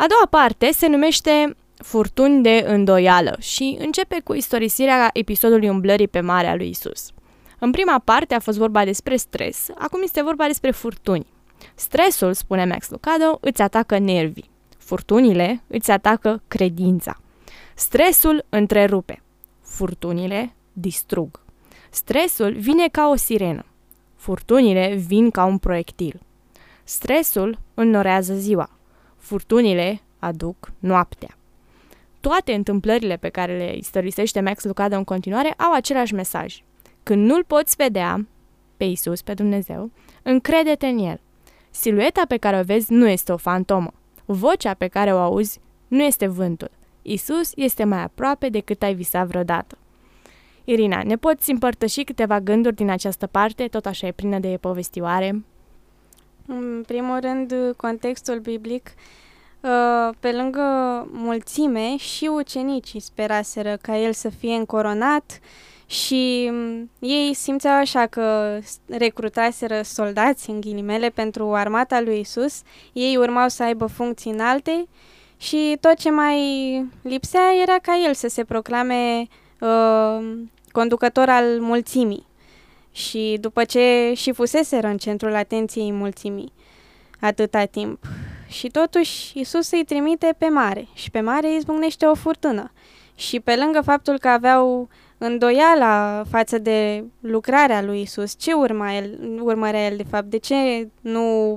[0.00, 6.20] A doua parte se numește Furtuni de îndoială și începe cu istorisirea episodului umblării pe
[6.20, 7.10] marea lui Isus.
[7.58, 11.26] În prima parte a fost vorba despre stres, acum este vorba despre furtuni.
[11.74, 14.50] Stresul, spune Max Lucado, îți atacă nervii.
[14.78, 17.20] Furtunile îți atacă credința.
[17.74, 19.22] Stresul întrerupe.
[19.62, 21.40] Furtunile distrug.
[21.90, 23.64] Stresul vine ca o sirenă.
[24.16, 26.20] Furtunile vin ca un proiectil.
[26.84, 28.70] Stresul înnorează ziua.
[29.20, 31.36] Furtunile aduc noaptea.
[32.20, 36.62] Toate întâmplările pe care le istorisește Max Lucado în continuare au același mesaj.
[37.02, 38.26] Când nu-L poți vedea,
[38.76, 39.90] pe Isus, pe Dumnezeu,
[40.22, 41.20] încrede-te în El.
[41.70, 43.92] Silueta pe care o vezi nu este o fantomă.
[44.24, 46.70] Vocea pe care o auzi nu este vântul.
[47.02, 49.78] Isus este mai aproape decât ai visat vreodată.
[50.64, 55.44] Irina, ne poți împărtăși câteva gânduri din această parte, tot așa e plină de povestioare?
[56.52, 58.90] În primul rând, contextul biblic,
[59.60, 60.62] uh, pe lângă
[61.12, 65.40] mulțime, și ucenicii speraseră ca el să fie încoronat
[65.86, 68.58] și mm, ei simțeau așa că
[68.88, 72.62] recrutaseră soldați, în ghilimele, pentru armata lui Isus.
[72.92, 74.88] Ei urmau să aibă funcții înalte
[75.36, 76.38] și tot ce mai
[77.02, 79.26] lipsea era ca el să se proclame
[79.60, 80.36] uh,
[80.72, 82.26] conducător al mulțimii.
[82.92, 86.52] Și după ce și fuseseră în centrul atenției mulțimii
[87.20, 88.04] atâta timp.
[88.46, 92.72] Și totuși Isus îi trimite pe mare și pe mare izbucnește o furtună.
[93.14, 99.18] Și pe lângă faptul că aveau îndoiala față de lucrarea lui Isus, ce urma el,
[99.40, 101.52] urmărea el de fapt, de ce nu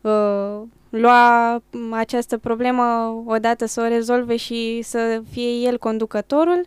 [0.00, 2.82] uh, lua această problemă
[3.26, 6.66] odată să o rezolve și să fie el conducătorul,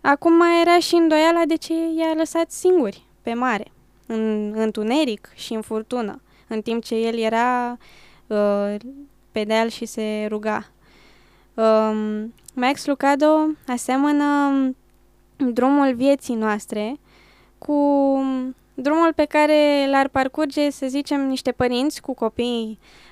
[0.00, 3.70] acum mai era și îndoiala de ce i-a lăsat singuri pe mare,
[4.06, 7.78] în întuneric și în furtună, în timp ce el era
[8.26, 8.74] uh,
[9.32, 10.66] pe deal și se ruga.
[11.54, 14.26] Um, Max Lucado aseamănă
[15.36, 16.96] drumul vieții noastre
[17.58, 17.74] cu
[18.74, 23.09] drumul pe care l-ar parcurge, să zicem, niște părinți cu copii uh,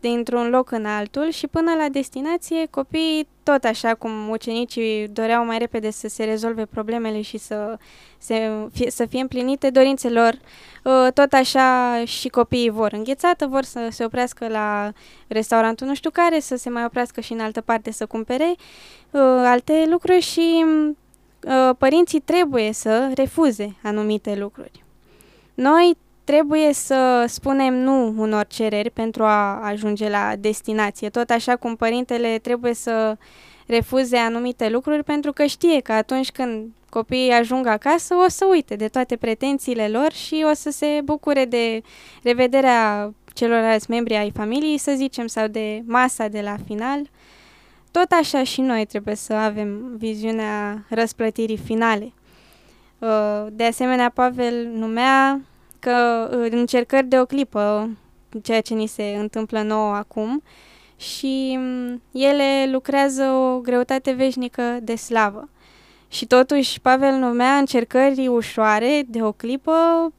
[0.00, 5.58] dintr-un loc în altul și până la destinație copiii tot așa cum ucenicii doreau mai
[5.58, 7.78] repede să se rezolve problemele și să,
[8.18, 10.32] se, fie, să fie împlinite dorințelor,
[10.84, 14.92] uh, tot așa și copiii vor înghețată, vor să se oprească la
[15.26, 18.54] restaurantul nu știu care, să se mai oprească și în altă parte să cumpere
[19.10, 20.64] uh, alte lucruri și
[21.44, 24.84] uh, părinții trebuie să refuze anumite lucruri.
[25.54, 25.96] Noi
[26.28, 32.38] trebuie să spunem nu unor cereri pentru a ajunge la destinație, tot așa cum părintele
[32.38, 33.16] trebuie să
[33.66, 38.76] refuze anumite lucruri pentru că știe că atunci când copiii ajung acasă o să uite
[38.76, 41.82] de toate pretențiile lor și o să se bucure de
[42.22, 47.10] revederea celorlalți membri ai familiei, să zicem, sau de masa de la final.
[47.90, 52.12] Tot așa și noi trebuie să avem viziunea răsplătirii finale.
[52.98, 55.40] Uh, de asemenea, Pavel numea
[55.78, 57.90] că uh, încercări de o clipă,
[58.42, 60.42] ceea ce ni se întâmplă nouă acum,
[60.96, 65.48] și mm, ele lucrează o greutate veșnică de slavă.
[66.10, 69.72] Și totuși Pavel numea încercări ușoare de o clipă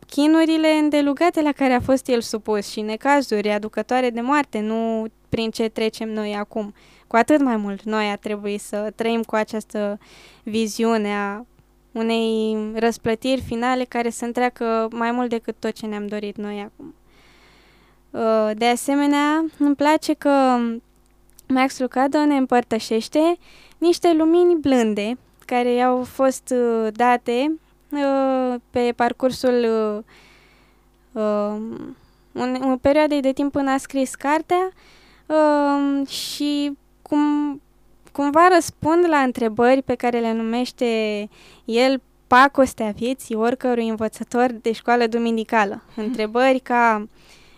[0.08, 5.50] chinurile îndelugate la care a fost el supus și necazuri aducătoare de moarte, nu prin
[5.50, 6.74] ce trecem noi acum.
[7.08, 10.00] Cu atât mai mult noi ar trebui să trăim cu această
[10.43, 11.45] viziune a
[11.91, 16.93] unei răsplătiri finale care să întreacă mai mult decât tot ce ne-am dorit noi acum.
[18.10, 20.58] Uh, de asemenea, îmi place că
[21.47, 23.38] Max Lucado ne împărtășește
[23.78, 27.60] niște lumini blânde care i-au fost uh, date
[27.91, 29.67] uh, pe parcursul
[32.32, 34.71] un, perioadei de timp până a scris cartea
[36.08, 37.62] și cum
[38.12, 41.30] cumva răspund la întrebări pe care le numește
[41.65, 45.84] el pacostea vieții oricărui învățător de școală duminicală.
[45.95, 47.08] Întrebări ca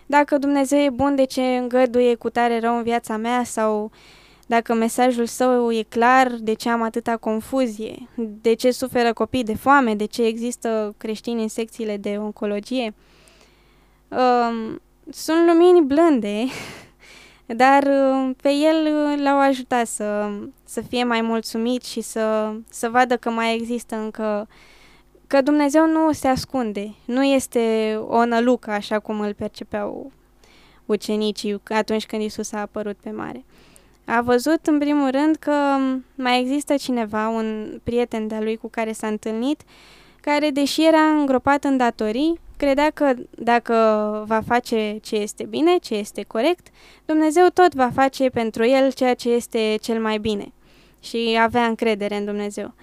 [0.06, 3.90] dacă Dumnezeu e bun, de ce îngăduie cu tare rău în viața mea sau
[4.46, 9.54] dacă mesajul său e clar, de ce am atâta confuzie, de ce suferă copii de
[9.54, 12.94] foame, de ce există creștini în secțiile de oncologie.
[14.08, 16.44] Um, sunt lumini blânde
[17.56, 20.30] dar uh, pe el uh, l-au ajutat să,
[20.64, 24.48] să fie mai mulțumit și să, să vadă că mai există încă
[25.26, 30.12] că Dumnezeu nu se ascunde, nu este o nălucă așa cum îl percepeau
[30.86, 33.44] ucenicii atunci când Isus a apărut pe mare.
[34.04, 35.52] A văzut în primul rând că
[36.14, 39.62] mai există cineva, un prieten de-a lui cu care s-a întâlnit,
[40.20, 43.74] care, deși era îngropat în datorii, credea că dacă
[44.26, 46.66] va face ce este bine, ce este corect,
[47.04, 50.52] Dumnezeu tot va face pentru el ceea ce este cel mai bine
[51.00, 52.74] și avea încredere în Dumnezeu.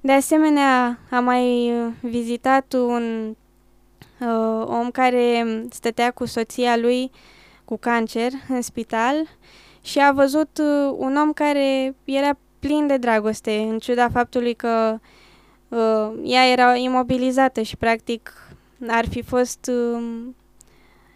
[0.00, 3.36] De asemenea, a mai vizitat un
[4.20, 7.10] uh, om care stătea cu soția lui
[7.64, 9.14] cu cancer în spital
[9.82, 14.98] și a văzut uh, un om care era plin de dragoste, în ciuda faptului că
[15.68, 18.43] uh, ea era imobilizată și practic
[18.88, 19.70] ar fi fost...
[19.92, 20.36] Um,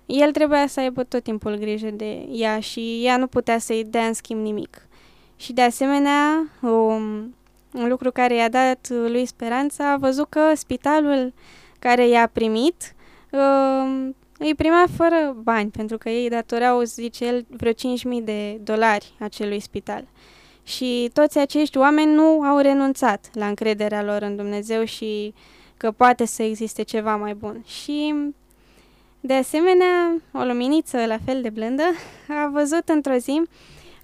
[0.06, 4.06] el trebuia să aibă tot timpul grijă de ea și ea nu putea să-i dea
[4.06, 4.88] în schimb nimic.
[5.36, 7.34] Și de asemenea, um,
[7.72, 11.32] un lucru care i-a dat lui speranța, a văzut că spitalul
[11.78, 12.94] care i-a primit
[13.30, 17.76] um, îi primea fără bani, pentru că ei datoreau, zice el, vreo 5.000
[18.24, 20.04] de dolari acelui spital.
[20.62, 25.34] Și toți acești oameni nu au renunțat la încrederea lor în Dumnezeu și
[25.78, 27.64] că poate să existe ceva mai bun.
[27.66, 28.14] Și,
[29.20, 31.82] de asemenea, o luminiță la fel de blândă
[32.28, 33.42] a văzut într-o zi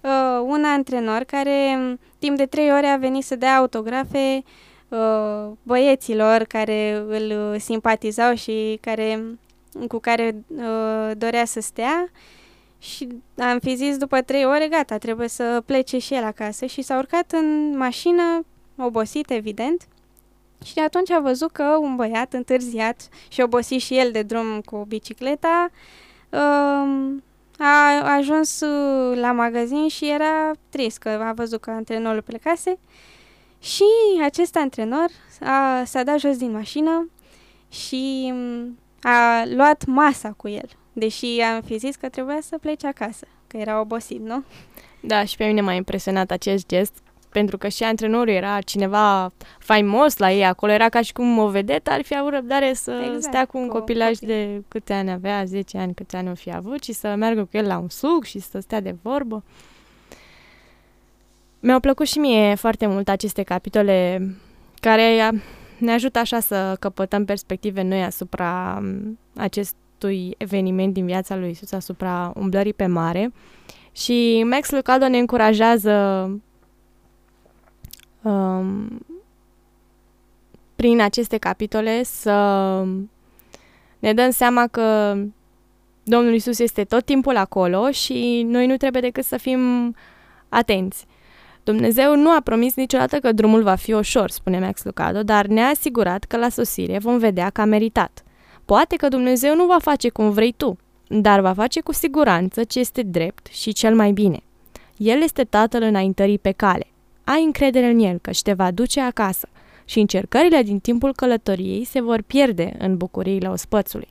[0.00, 1.78] uh, un antrenor care
[2.18, 4.42] timp de trei ore a venit să dea autografe
[4.88, 9.38] uh, băieților care îl simpatizau și care,
[9.88, 12.10] cu care uh, dorea să stea.
[12.78, 13.08] Și
[13.38, 16.66] am fi zis după trei ore, gata, trebuie să plece și el acasă.
[16.66, 18.44] Și s-a urcat în mașină,
[18.76, 19.86] obosit, evident,
[20.64, 24.60] și de atunci a văzut că un băiat întârziat și obosit și el de drum
[24.60, 25.70] cu bicicleta,
[26.30, 27.14] uh,
[27.58, 32.78] a ajuns uh, la magazin și era trist că a văzut că antrenorul plecase
[33.60, 33.84] și
[34.22, 35.06] acest antrenor
[35.40, 37.10] a, s-a dat jos din mașină
[37.68, 42.86] și mm, a luat masa cu el, deși am fi zis că trebuia să plece
[42.86, 44.42] acasă, că era obosit, nu?
[45.00, 47.02] Da, și pe mine m-a impresionat acest gest,
[47.34, 51.48] pentru că și antrenorul era cineva faimos la ei acolo, era ca și cum o
[51.48, 54.28] vedetă ar fi avut răbdare să exact, stea cu un cu copilaj copil.
[54.28, 57.56] de câte ani avea, 10 ani, câte ani o fi avut și să meargă cu
[57.56, 59.42] el la un suc și să stea de vorbă.
[61.60, 64.28] Mi-au plăcut și mie foarte mult aceste capitole
[64.80, 65.30] care
[65.78, 68.82] ne ajută așa să căpătăm perspective noi asupra
[69.36, 73.32] acestui eveniment din viața lui Isus, asupra umblării pe mare.
[73.92, 75.92] Și Max Lucado ne încurajează
[78.24, 79.00] um,
[80.76, 82.32] prin aceste capitole să
[83.98, 85.16] ne dăm seama că
[86.02, 89.94] Domnul Isus este tot timpul acolo și noi nu trebuie decât să fim
[90.48, 91.06] atenți.
[91.62, 95.68] Dumnezeu nu a promis niciodată că drumul va fi ușor, spune Max Lucado, dar ne-a
[95.68, 98.24] asigurat că la sosire vom vedea că a meritat.
[98.64, 102.78] Poate că Dumnezeu nu va face cum vrei tu, dar va face cu siguranță ce
[102.78, 104.42] este drept și cel mai bine.
[104.96, 106.86] El este tatăl înaintării pe cale.
[107.24, 109.48] Ai încredere în el că te va duce acasă
[109.84, 114.08] și încercările din timpul călătoriei se vor pierde în bucuriile ospățului.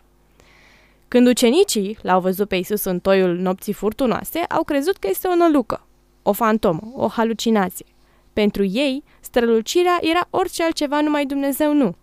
[1.08, 5.36] Când ucenicii l-au văzut pe Isus în toiul nopții furtunoase, au crezut că este o
[5.36, 5.86] nălucă,
[6.24, 7.86] o fantomă, o halucinație.
[8.34, 11.96] Pentru ei, strălucirea era orice altceva, numai Dumnezeu nu.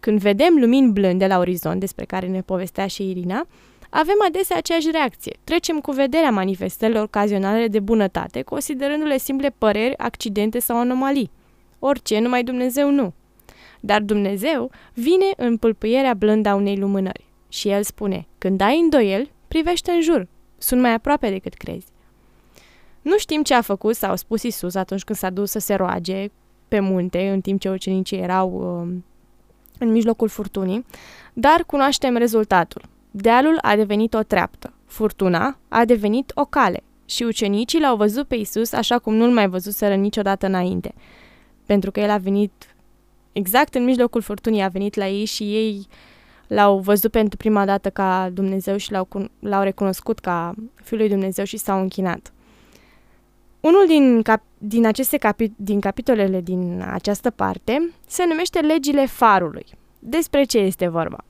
[0.00, 3.46] Când vedem lumini blânde la orizont, despre care ne povestea și Irina,
[3.96, 5.36] avem adesea aceeași reacție.
[5.44, 11.30] Trecem cu vederea manifestările ocazionale de bunătate, considerându-le simple păreri, accidente sau anomalii.
[11.78, 13.12] Orice, numai Dumnezeu nu.
[13.80, 17.24] Dar Dumnezeu vine în pâlpâierea blândă a unei lumânări.
[17.48, 20.26] Și El spune, când ai îndoiel, privește în jur.
[20.58, 21.86] Sunt mai aproape decât crezi.
[23.02, 25.74] Nu știm ce a făcut sau a spus Isus atunci când s-a dus să se
[25.74, 26.26] roage
[26.68, 28.94] pe munte, în timp ce ucenicii erau uh,
[29.78, 30.86] în mijlocul furtunii,
[31.32, 32.92] dar cunoaștem rezultatul.
[33.16, 38.34] Dealul a devenit o treaptă, furtuna a devenit o cale și ucenicii l-au văzut pe
[38.34, 40.94] Isus așa cum nu-l mai văzuseră niciodată înainte.
[41.66, 42.76] Pentru că el a venit
[43.32, 45.86] exact în mijlocul furtunii, a venit la ei și ei
[46.46, 49.08] l-au văzut pentru prima dată ca Dumnezeu și l-au,
[49.38, 52.32] l-au recunoscut ca Fiul lui Dumnezeu și s-au închinat.
[53.60, 59.66] Unul din, cap- din aceste capi- din capitolele din această parte se numește Legile Farului.
[59.98, 61.24] Despre ce este vorba?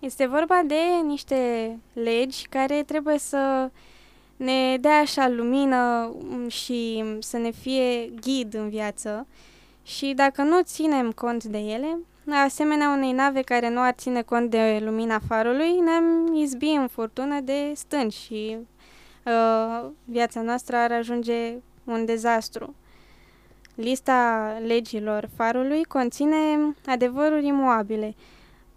[0.00, 3.70] Este vorba de niște legi care trebuie să
[4.36, 6.12] ne dea așa lumină
[6.48, 9.26] și să ne fie ghid în viață
[9.82, 11.98] și dacă nu ținem cont de ele,
[12.44, 17.40] asemenea unei nave care nu ar ține cont de lumina farului, ne-am izbi în furtună
[17.40, 18.56] de stânci și
[19.24, 22.74] uh, viața noastră ar ajunge un dezastru.
[23.74, 26.36] Lista legilor farului conține
[26.86, 28.14] adevăruri imuabile.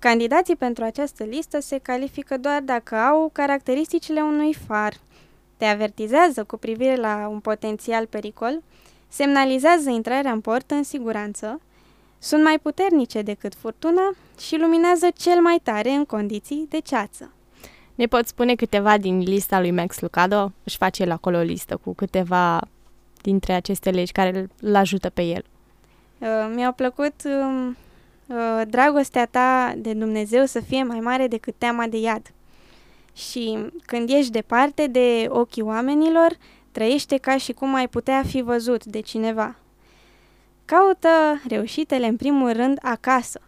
[0.10, 4.94] Candidații pentru această listă se califică doar dacă au caracteristicile unui far.
[5.58, 8.62] Te avertizează cu privire la un potențial pericol,
[9.08, 11.62] semnalizează intrarea în port în siguranță,
[12.20, 14.02] sunt mai puternice decât furtuna
[14.40, 17.32] și luminează cel mai tare în condiții de ceață.
[17.96, 20.52] Ne poți spune câteva din lista lui Max Lucado?
[20.64, 22.62] Își face el acolo o listă cu câteva
[23.22, 25.46] dintre aceste legi care îl ajută pe el.
[26.18, 27.76] Uh, mi-a plăcut uh, uh,
[28.68, 32.32] dragostea ta de Dumnezeu să fie mai mare decât teama de iad.
[33.14, 36.38] Și când ești departe de ochii oamenilor,
[36.72, 39.56] trăiește ca și cum ai putea fi văzut de cineva.
[40.66, 43.42] Caută reușitele în primul rând acasă,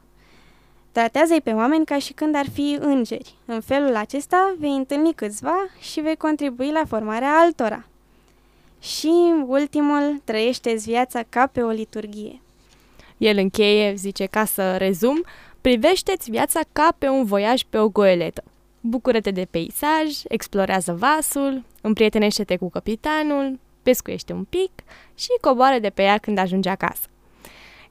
[0.95, 3.35] Tratează-i pe oameni ca și când ar fi îngeri.
[3.45, 7.85] În felul acesta vei întâlni câțiva și vei contribui la formarea altora.
[8.79, 12.41] Și ultimul, trăiește viața ca pe o liturghie.
[13.17, 15.23] El încheie, zice, ca să rezum,
[15.61, 18.43] privește-ți viața ca pe un voiaj pe o goeletă.
[18.81, 24.71] bucură-te de peisaj, explorează vasul, împrietenește-te cu capitanul, pescuiește un pic
[25.15, 27.07] și coboară de pe ea când ajunge acasă.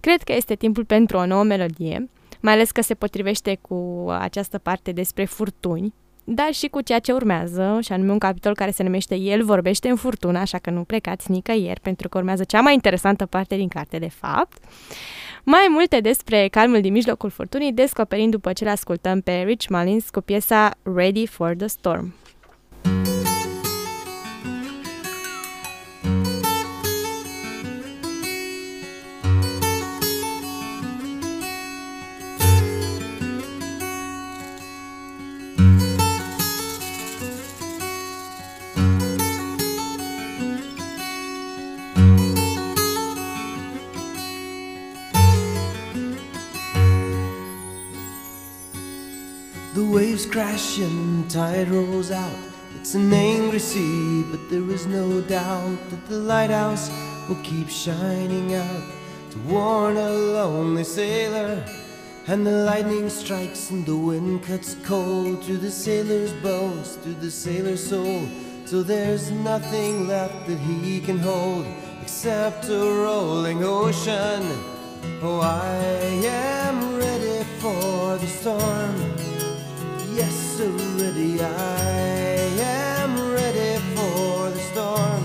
[0.01, 2.09] Cred că este timpul pentru o nouă melodie,
[2.41, 5.95] mai ales că se potrivește cu această parte despre furtuni,
[6.25, 9.89] dar și cu ceea ce urmează, și anume un capitol care se numește El vorbește
[9.89, 13.69] în furtună, așa că nu plecați nicăieri, pentru că urmează cea mai interesantă parte din
[13.69, 14.59] carte, de fapt.
[15.45, 20.11] Mai multe despre calmul din mijlocul furtunii descoperind după ce le ascultăm pe Rich Mullins
[20.11, 22.15] cu piesa Ready for the Storm.
[50.15, 52.39] Waves crash and tide rolls out.
[52.79, 56.89] It's an angry sea, but there is no doubt that the lighthouse
[57.29, 58.85] will keep shining out
[59.33, 61.65] to warn a lonely sailor.
[62.29, 67.31] And the lightning strikes and the wind cuts cold through the sailor's bones, through the
[67.31, 68.29] sailor's soul.
[68.67, 71.67] Till there's nothing left that he can hold
[72.03, 74.43] except a rolling ocean.
[75.23, 75.75] Oh, I
[76.25, 79.14] am ready for the storm.
[80.57, 80.69] So
[81.01, 81.41] ready.
[81.43, 81.51] I
[82.63, 85.23] am ready for the storm.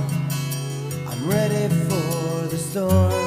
[1.07, 3.18] I'm ready for the storm.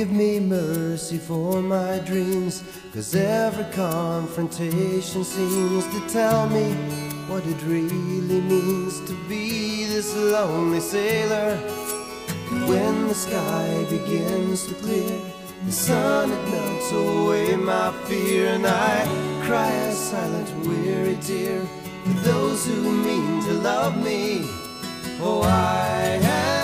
[0.00, 2.64] Give me mercy for my dreams.
[2.94, 6.72] Cause every confrontation seems to tell me
[7.28, 11.54] what it really means to be this lonely sailor.
[12.70, 15.20] When the sky begins to clear,
[15.66, 19.04] the sun it melts away my fear, and I
[19.44, 21.60] cry a silent, weary tear
[22.04, 24.40] for those who mean to love me.
[25.20, 26.59] Oh, I am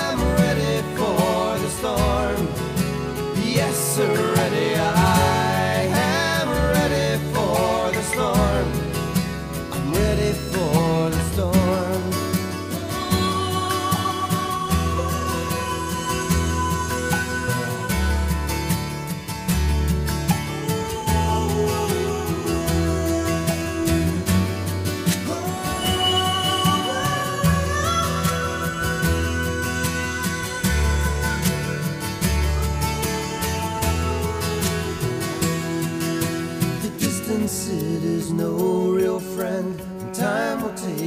[3.99, 4.36] answer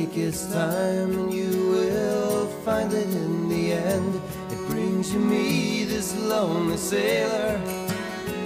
[0.09, 5.83] take its time, and you will find it in the end, it brings you me,
[5.83, 7.59] this lonely sailor.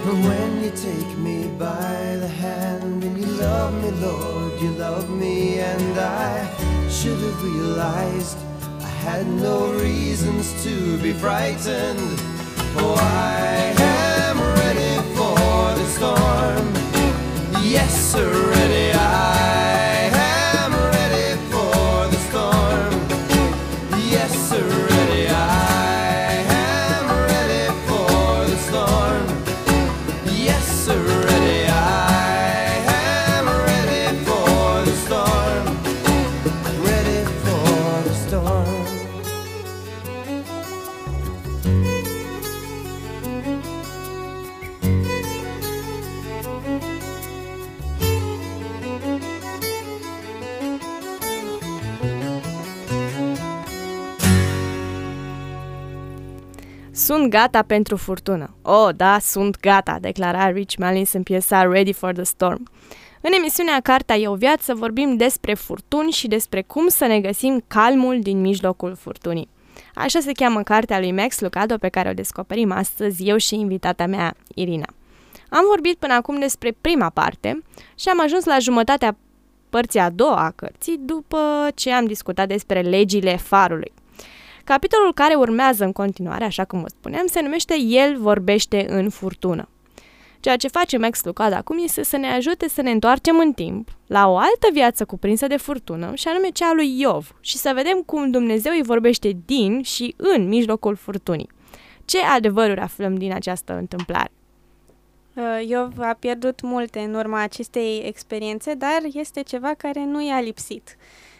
[0.04, 5.08] But when you take me by the hand, and you love me, Lord, you love
[5.08, 8.38] me, and I should have realized
[8.80, 12.18] I had no reasons to be frightened.
[12.76, 15.36] Oh, I am ready for
[15.78, 16.66] the storm.
[17.64, 18.92] Yes, sir, ready.
[18.92, 19.33] I
[57.04, 58.54] Sunt gata pentru furtună.
[58.62, 62.70] Oh, da, sunt gata, declara Rich Mullins în piesa Ready for the Storm.
[63.20, 67.64] În emisiunea Carta e o viață vorbim despre furtuni și despre cum să ne găsim
[67.66, 69.48] calmul din mijlocul furtunii.
[69.94, 74.06] Așa se cheamă cartea lui Max Lucado pe care o descoperim astăzi eu și invitata
[74.06, 74.88] mea, Irina.
[75.48, 77.62] Am vorbit până acum despre prima parte
[77.98, 79.16] și am ajuns la jumătatea
[79.68, 83.92] părții a doua a cărții după ce am discutat despre legile farului.
[84.64, 89.68] Capitolul care urmează în continuare, așa cum o spuneam, se numește El vorbește în furtună.
[90.40, 93.88] Ceea ce face Max Lucado acum este să ne ajute să ne întoarcem în timp
[94.06, 97.72] la o altă viață cuprinsă de furtună, și anume cea a lui Iov, și să
[97.74, 101.48] vedem cum Dumnezeu îi vorbește din și în mijlocul furtunii.
[102.04, 104.30] Ce adevăruri aflăm din această întâmplare?
[105.34, 110.40] Uh, Iov a pierdut multe în urma acestei experiențe, dar este ceva care nu i-a
[110.40, 110.96] lipsit.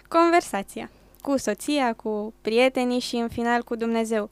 [0.09, 0.91] Conversația
[1.25, 4.31] cu soția, cu prietenii și în final cu Dumnezeu.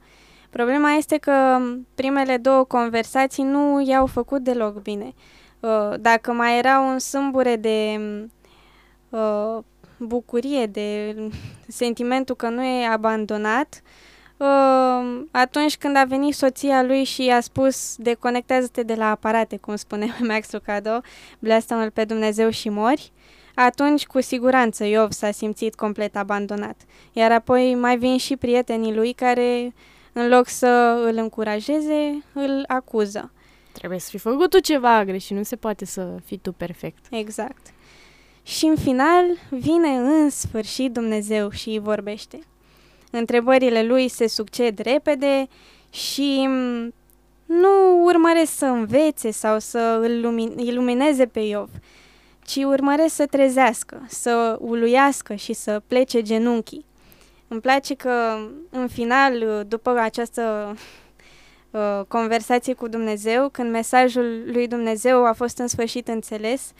[0.49, 1.59] Problema este că
[1.95, 5.13] primele două conversații nu i-au făcut deloc bine.
[5.59, 7.99] Uh, Dacă mai era un sâmbure de
[9.09, 9.57] uh,
[9.97, 11.15] bucurie, de
[11.81, 13.81] sentimentul că nu e abandonat,
[14.37, 19.75] uh, atunci când a venit soția lui și i-a spus deconectează-te de la aparate, cum
[19.75, 21.01] spune Max Lucado,
[21.39, 23.11] bleastă pe Dumnezeu și mori,
[23.53, 26.81] atunci cu siguranță Iov s-a simțit complet abandonat.
[27.11, 29.73] Iar apoi mai vin și prietenii lui care,
[30.13, 33.31] în loc să îl încurajeze, îl acuză.
[33.71, 37.05] Trebuie să fi făcut tu ceva greșit, nu se poate să fii tu perfect.
[37.09, 37.73] Exact.
[38.43, 42.39] Și în final vine în sfârșit Dumnezeu și îi vorbește.
[43.11, 45.47] Întrebările lui se succed repede
[45.89, 46.93] și mm,
[47.45, 51.69] nu urmăresc să învețe sau să îl lumin- ilumineze pe Iov,
[52.45, 56.85] ci urmăresc să trezească, să uluiască și să plece genunchii.
[57.47, 58.37] Îmi place că
[58.69, 60.75] în final, după această
[61.71, 66.71] uh, conversație cu Dumnezeu, când mesajul lui Dumnezeu a fost în sfârșit înțeles,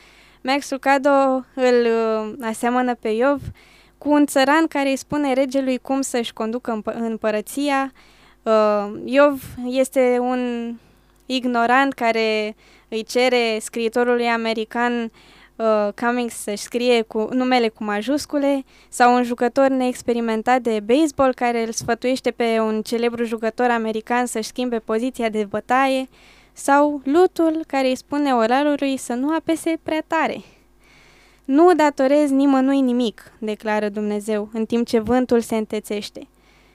[0.42, 3.42] Max Lucado îl uh, aseamănă pe Iov
[3.98, 7.92] cu un țăran care îi spune regelui cum să-și conducă împă- împărăția.
[8.44, 10.74] Uh, Iov este un
[11.26, 12.56] ignorant care
[12.88, 15.12] îi cere scriitorului american
[15.56, 21.66] uh, Cummings să-și scrie cu numele cu majuscule sau un jucător neexperimentat de baseball care
[21.66, 26.10] îl sfătuiește pe un celebru jucător american să-și schimbe poziția de bătaie
[26.54, 30.42] sau lutul care îi spune orarului să nu apese prea tare.
[31.46, 36.28] Nu datorez nimănui nimic, declară Dumnezeu, în timp ce vântul se întețește.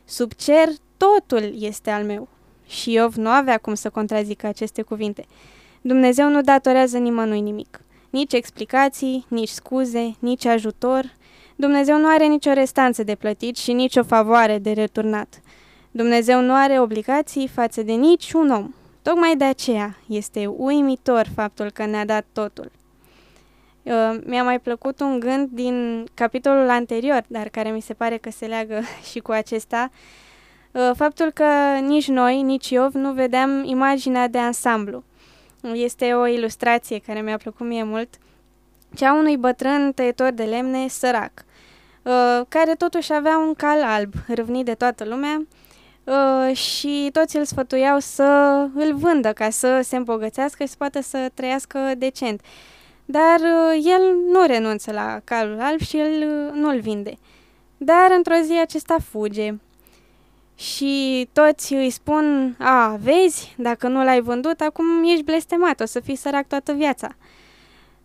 [0.05, 2.29] Sub cer totul este al meu.
[2.66, 5.26] Și Iov nu avea cum să contrazică aceste cuvinte.
[5.81, 7.81] Dumnezeu nu datorează nimănui nimic.
[8.11, 11.16] Nici explicații, nici scuze, nici ajutor.
[11.56, 15.40] Dumnezeu nu are nicio restanță de plătit și nicio favoare de returnat.
[15.90, 18.74] Dumnezeu nu are obligații față de niciun om.
[19.02, 22.70] Tocmai de aceea este uimitor faptul că ne-a dat totul.
[23.82, 28.30] Uh, Mi-a mai plăcut un gând din capitolul anterior, dar care mi se pare că
[28.30, 28.80] se leagă
[29.11, 29.90] și cu acesta,
[30.72, 31.44] uh, faptul că
[31.80, 35.04] nici noi, nici Iov nu vedeam imaginea de ansamblu.
[35.62, 38.09] Este o ilustrație care mi-a plăcut mie mult,
[38.94, 41.44] cea unui bătrân tăietor de lemne sărac,
[42.02, 45.46] uh, care totuși avea un cal alb, râvnit de toată lumea,
[46.04, 48.24] uh, și toți îl sfătuiau să
[48.74, 52.40] îl vândă ca să se îmbogățească și să poată să trăiască decent.
[53.04, 57.14] Dar uh, el nu renunță la calul alb și el uh, nu-l vinde.
[57.76, 59.54] Dar într-o zi acesta fuge
[60.59, 66.00] și toți îi spun, a, vezi, dacă nu l-ai vândut, acum ești blestemat, o să
[66.00, 67.09] fii sărac toată viața.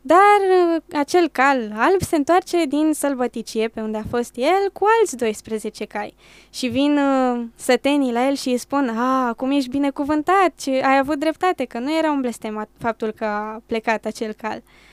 [0.01, 0.39] Dar
[0.75, 5.17] uh, acel cal alb se întoarce din sălbăticie pe unde a fost el cu alți
[5.17, 6.15] 12 cai
[6.49, 10.97] și vin uh, sătenii la el și îi spun, a, acum ești binecuvântat, ce ai
[10.97, 14.61] avut dreptate, că nu era un blestemat faptul că a plecat acel cal.
[14.65, 14.92] Uh,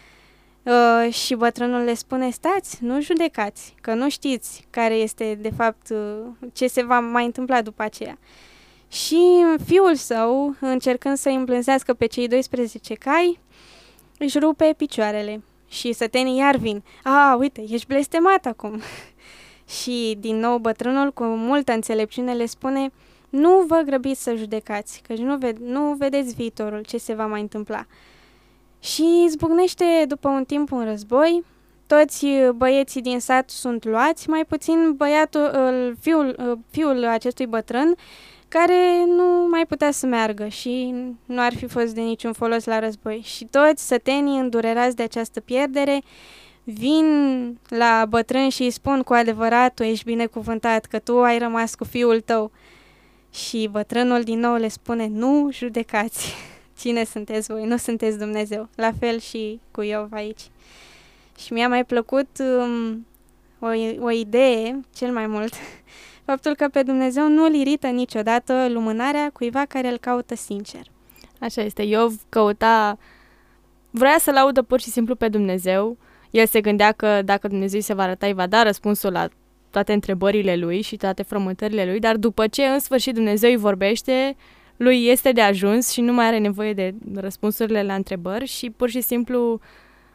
[1.11, 6.48] și bătrânul le spune, stați, nu judecați, că nu știți care este de fapt uh,
[6.52, 8.18] ce se va mai întâmpla după aceea.
[8.88, 9.18] Și
[9.64, 13.38] fiul său, încercând să îi îmblânzească pe cei 12 cai,
[14.18, 16.82] își rupe picioarele și sătenii iar vin.
[17.02, 18.80] A, uite, ești blestemat acum.
[19.80, 22.90] și din nou bătrânul cu multă înțelepciune le spune,
[23.28, 27.40] nu vă grăbiți să judecați, că nu, ved- nu vedeți viitorul, ce se va mai
[27.40, 27.86] întâmpla.
[28.81, 31.45] Și izbucnește după un timp un război,
[31.87, 32.26] toți
[32.57, 37.95] băieții din sat sunt luați, mai puțin băiatul, îl- fiul, uh, fiul acestui bătrân,
[38.49, 42.78] care nu mai putea să meargă și nu ar fi fost de niciun folos la
[42.78, 43.20] război.
[43.24, 46.03] Și toți sătenii îndurerați de această pierdere
[46.64, 47.07] vin
[47.68, 51.85] la bătrân și îi spun cu adevărat, tu ești binecuvântat, că tu ai rămas cu
[51.85, 52.51] fiul tău.
[53.31, 56.35] Și bătrânul din nou le spune, nu judecați.
[56.81, 57.64] Cine sunteți voi?
[57.64, 58.68] Nu sunteți Dumnezeu.
[58.74, 60.41] La fel și cu Iov aici.
[61.39, 63.07] Și mi-a mai plăcut um,
[63.59, 63.68] o,
[64.05, 65.55] o idee, cel mai mult,
[66.28, 70.83] faptul că pe Dumnezeu nu îl irită niciodată lumânarea cuiva care îl caută sincer.
[71.39, 72.99] Așa este, Iov căuta,
[73.91, 75.97] vrea să laudă pur și simplu pe Dumnezeu.
[76.31, 79.28] El se gândea că dacă Dumnezeu se va arăta, îi va da răspunsul la
[79.70, 84.37] toate întrebările lui și toate frământările lui, dar după ce în sfârșit Dumnezeu îi vorbește,
[84.83, 88.89] lui este de ajuns și nu mai are nevoie de răspunsurile la întrebări și pur
[88.89, 89.61] și simplu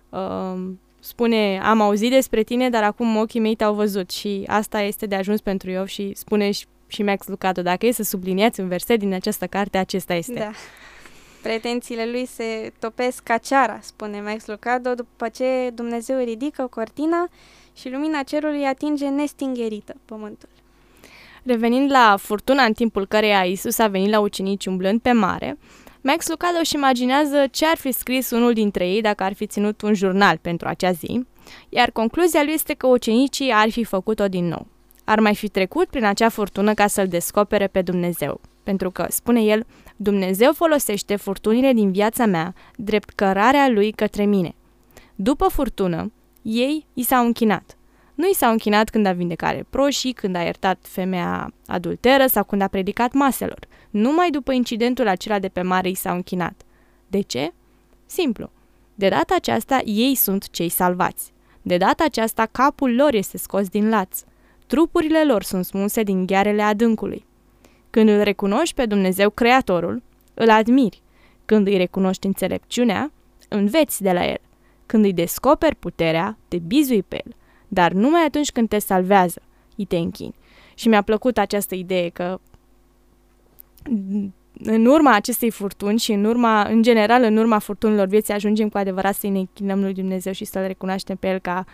[0.09, 5.05] uh, spune, am auzit despre tine, dar acum ochii mei te-au văzut și asta este
[5.05, 8.67] de ajuns pentru Iov și spune și, și Max Lucado, dacă e să subliniați un
[8.67, 10.33] verset din această carte, acesta este.
[10.33, 10.51] Da.
[11.41, 17.29] Pretențiile lui se topesc ca ceara, spune Max Lucado, după ce Dumnezeu ridică cortina
[17.75, 20.49] și lumina cerului atinge nestingerită pământul.
[21.47, 25.57] Revenind la furtuna în timpul căreia Isus a venit la ucenici umblând pe mare,
[26.01, 29.81] Max Lucado își imaginează ce ar fi scris unul dintre ei dacă ar fi ținut
[29.81, 31.25] un jurnal pentru acea zi,
[31.69, 34.67] iar concluzia lui este că ucenicii ar fi făcut-o din nou.
[35.03, 39.41] Ar mai fi trecut prin acea furtună ca să-L descopere pe Dumnezeu, pentru că, spune
[39.41, 39.65] el,
[39.95, 44.55] Dumnezeu folosește furtunile din viața mea drept cărarea Lui către mine.
[45.15, 47.77] După furtună, ei i s-au închinat.
[48.15, 52.61] Nu i s-au închinat când a vindecat proșii, când a iertat femeia adulteră sau când
[52.61, 53.59] a predicat maselor.
[53.89, 56.61] Numai după incidentul acela de pe mare i s-au închinat.
[57.07, 57.53] De ce?
[58.05, 58.49] Simplu.
[58.95, 61.33] De data aceasta, ei sunt cei salvați.
[61.61, 64.23] De data aceasta, capul lor este scos din laț.
[64.67, 67.25] Trupurile lor sunt smulse din ghearele adâncului.
[67.89, 70.01] Când îl recunoști pe Dumnezeu Creatorul,
[70.33, 71.01] îl admiri.
[71.45, 73.11] Când îi recunoști înțelepciunea,
[73.49, 74.39] înveți de la el.
[74.85, 77.35] Când îi descoperi puterea, te bizui pe el.
[77.67, 79.41] Dar numai atunci când te salvează,
[79.77, 80.35] îi te închini.
[80.75, 82.39] Și mi-a plăcut această idee că
[84.63, 88.77] în urma acestei furtuni și în urma, în general, în urma furtunilor vieții, ajungem cu
[88.77, 91.65] adevărat să-i ne închinăm lui Dumnezeu și să-L recunoaștem pe El ca,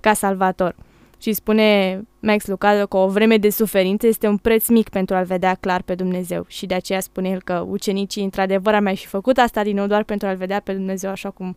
[0.00, 0.74] ca salvator.
[1.18, 5.24] Și spune Max Lucado că o vreme de suferință este un preț mic pentru a-L
[5.24, 9.06] vedea clar pe Dumnezeu și de aceea spune el că ucenicii, într-adevăr, ar mai fi
[9.06, 11.56] făcut asta din nou doar pentru a-L vedea pe Dumnezeu așa cum,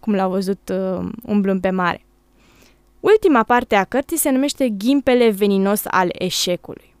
[0.00, 2.05] cum l-au văzut uh, umblând pe mare.
[3.12, 6.94] Ultima parte a cărții se numește Ghimpele veninos al eșecului.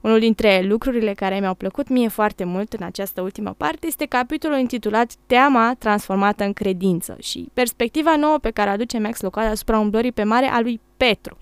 [0.00, 4.58] Unul dintre lucrurile care mi-au plăcut mie foarte mult în această ultimă parte este capitolul
[4.58, 10.12] intitulat Teama transformată în credință și perspectiva nouă pe care aduce Max Lucado asupra umblării
[10.12, 11.38] pe mare a lui Petru.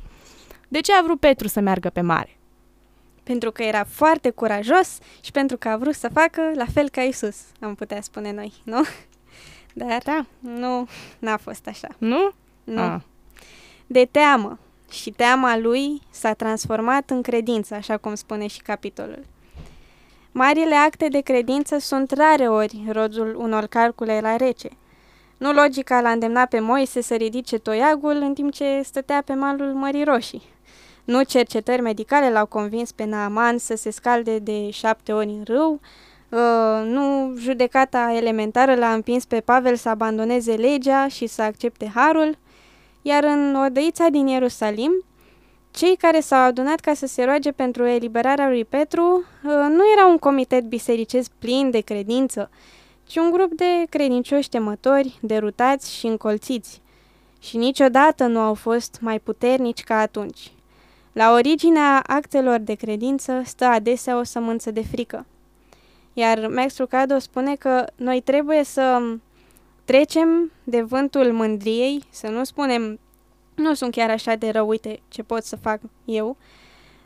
[0.69, 2.39] De ce a vrut Petru să meargă pe mare?
[3.23, 7.03] Pentru că era foarte curajos și pentru că a vrut să facă la fel ca
[7.03, 8.81] Isus, am putea spune noi, nu?
[9.87, 10.27] Dar Da.
[10.39, 10.89] nu,
[11.19, 11.89] n-a fost așa.
[11.99, 12.33] Nu?
[12.65, 12.81] Nu.
[12.81, 13.01] Ah.
[13.87, 14.59] De teamă.
[14.91, 19.24] Și teama lui s-a transformat în credință, așa cum spune și capitolul.
[20.32, 24.68] Marile acte de credință sunt rare ori rodul unor calcule la rece.
[25.39, 29.72] Nu logica l-a îndemnat pe Moise să ridice toiagul în timp ce stătea pe malul
[29.72, 30.43] Mării Roșii.
[31.05, 35.80] Nu cercetări medicale l-au convins pe Naaman să se scalde de șapte ori în râu,
[36.35, 42.39] Uh, nu judecata elementară l-a împins pe Pavel să abandoneze legea și să accepte harul,
[43.07, 45.05] iar în odăița din Ierusalim,
[45.71, 50.07] cei care s-au adunat ca să se roage pentru eliberarea lui Petru uh, nu era
[50.07, 52.51] un comitet bisericesc plin de credință,
[53.07, 56.81] ci un grup de credincioși temători, derutați și încolțiți.
[57.41, 60.53] Și niciodată nu au fost mai puternici ca atunci.
[61.13, 65.27] La originea actelor de credință stă adesea o sămânță de frică.
[66.13, 69.03] Iar Max Lucado spune că noi trebuie să
[69.85, 72.99] trecem de vântul mândriei, să nu spunem
[73.55, 76.37] nu sunt chiar așa de rău, uite ce pot să fac eu,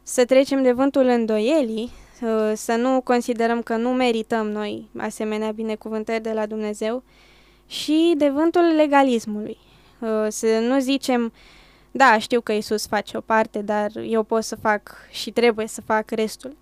[0.02, 1.90] să trecem de vântul îndoielii,
[2.22, 7.02] uh, să nu considerăm că nu merităm noi asemenea binecuvântări de la Dumnezeu
[7.66, 9.58] și de vântul legalismului.
[10.00, 11.32] Uh, Să nu zicem,
[11.90, 15.80] da, știu că Isus face o parte, dar eu pot să fac și trebuie să
[15.80, 16.56] fac restul.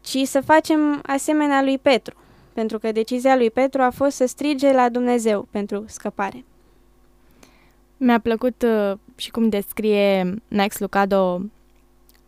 [0.00, 2.16] Ci să facem asemenea lui Petru,
[2.58, 6.44] pentru că decizia lui Petru a fost să strige la Dumnezeu pentru scăpare.
[7.96, 11.40] Mi-a plăcut uh, și cum descrie Max Lucado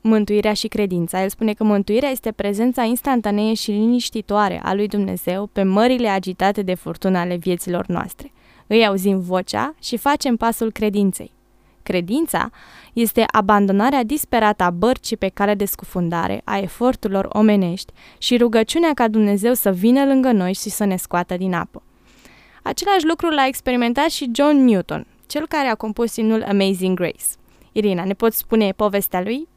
[0.00, 1.22] mântuirea și credința.
[1.22, 6.62] El spune că mântuirea este prezența instantanee și liniștitoare a lui Dumnezeu pe mările agitate
[6.62, 8.32] de furtună ale vieților noastre.
[8.66, 11.32] Îi auzim vocea și facem pasul credinței.
[11.90, 12.50] Credința
[12.92, 19.08] este abandonarea disperată a bărcii pe cale de scufundare, a eforturilor omenești și rugăciunea ca
[19.08, 21.82] Dumnezeu să vină lângă noi și să ne scoată din apă.
[22.62, 27.24] Același lucru l-a experimentat și John Newton, cel care a compus imnul Amazing Grace.
[27.72, 29.48] Irina, ne poți spune povestea lui?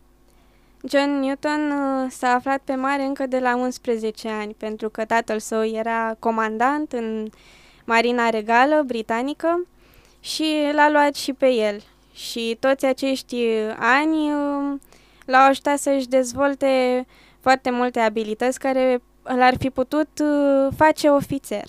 [0.89, 5.39] John Newton uh, s-a aflat pe mare încă de la 11 ani, pentru că tatăl
[5.39, 7.29] său era comandant în
[7.85, 9.67] Marina Regală Britanică
[10.19, 11.81] și l-a luat și pe el.
[12.13, 13.45] Și toți acești
[13.77, 14.79] ani uh,
[15.25, 17.05] l-au ajutat să-și dezvolte
[17.39, 21.65] foarte multe abilități care l-ar fi putut uh, face ofițer.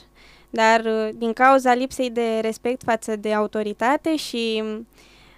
[0.50, 4.62] Dar uh, din cauza lipsei de respect față de autoritate și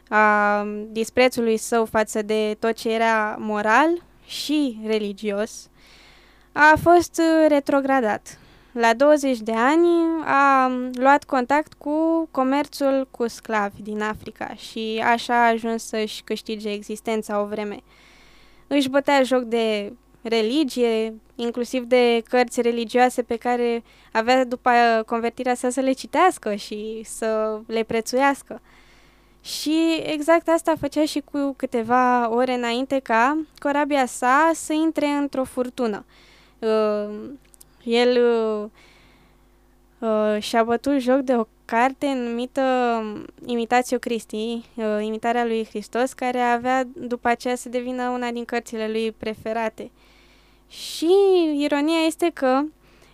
[0.09, 5.69] a disprețului său față de tot ce era moral și religios,
[6.53, 8.39] a fost uh, retrogradat.
[8.79, 9.89] La 20 de ani
[10.24, 16.70] a luat contact cu comerțul cu sclavi din Africa și așa a ajuns să-și câștige
[16.70, 17.77] existența o vreme.
[18.66, 24.70] Își bătea joc de religie, inclusiv de cărți religioase pe care avea după
[25.07, 28.61] convertirea sa să le citească și să le prețuiască.
[29.41, 35.45] Și exact asta făcea și cu câteva ore înainte ca corabia sa să intre într-o
[35.45, 36.05] furtună.
[37.87, 38.68] Uh, el uh,
[39.99, 42.62] uh, și-a bătut joc de o carte numită
[43.45, 48.89] Imitatio Christi, uh, imitarea lui Hristos, care avea după aceea să devină una din cărțile
[48.89, 49.91] lui preferate.
[50.68, 51.09] Și
[51.55, 52.62] ironia este că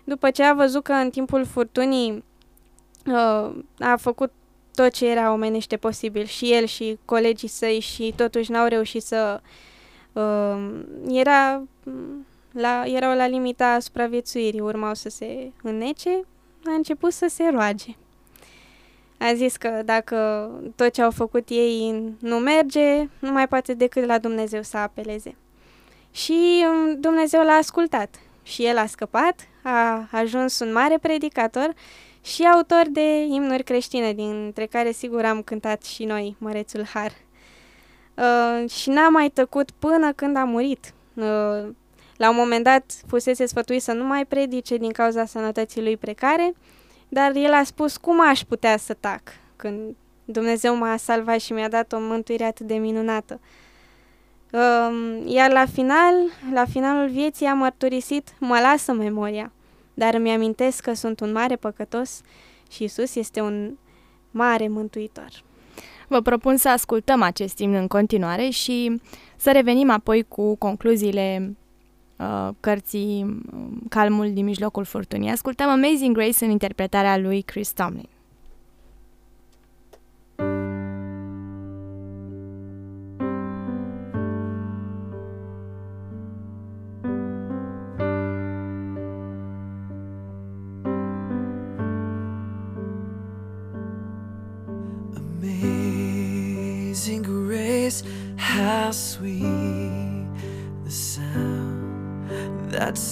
[0.04, 2.24] după ce a văzut că în timpul furtunii
[3.06, 4.32] uh, a făcut
[4.74, 9.40] tot ce era omenește posibil și el și colegii săi și totuși n-au reușit să
[10.12, 11.62] uh, era
[12.52, 16.10] la, erau la limita supraviețuirii, urmau să se înnece,
[16.66, 17.96] a început să se roage.
[19.18, 24.04] A zis că dacă tot ce au făcut ei nu merge, nu mai poate decât
[24.04, 25.36] la Dumnezeu să apeleze.
[26.10, 31.74] Și um, Dumnezeu l-a ascultat și el a scăpat, a ajuns un mare predicator
[32.22, 37.12] și autor de imnuri creștine, dintre care sigur am cântat și noi Mărețul Har.
[38.14, 40.94] Uh, și n-a mai tăcut până când a murit.
[41.14, 41.68] Uh,
[42.22, 46.54] la un moment dat fusese sfătuit să nu mai predice din cauza sănătății lui precare,
[47.08, 49.20] dar el a spus cum aș putea să tac
[49.56, 53.40] când Dumnezeu m-a salvat și mi-a dat o mântuire atât de minunată.
[54.52, 56.14] Uh, iar la final,
[56.52, 59.52] la finalul vieții a mărturisit, mă lasă memoria,
[59.94, 62.20] dar îmi amintesc că sunt un mare păcătos
[62.70, 63.76] și Isus este un
[64.30, 65.30] mare mântuitor.
[66.08, 69.00] Vă propun să ascultăm acest timp în continuare și
[69.36, 71.56] să revenim apoi cu concluziile
[72.22, 75.30] uh, cărții um, Calmul din mijlocul furtunii.
[75.30, 78.08] Ascultăm Amazing Grace în interpretarea lui Chris Tomlin.
[96.92, 98.02] Amazing grace,
[98.36, 99.81] how sweet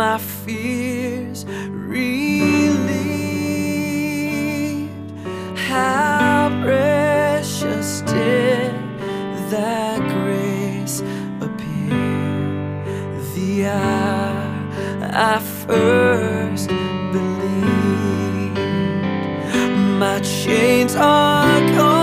[0.00, 2.00] my fears relieved.
[5.58, 8.72] How precious did
[9.50, 11.02] that grace
[11.42, 11.98] appear
[13.34, 14.40] the hour
[15.12, 16.68] I first
[17.12, 18.56] believed
[20.00, 21.99] my chains are gone.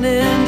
[0.00, 0.47] running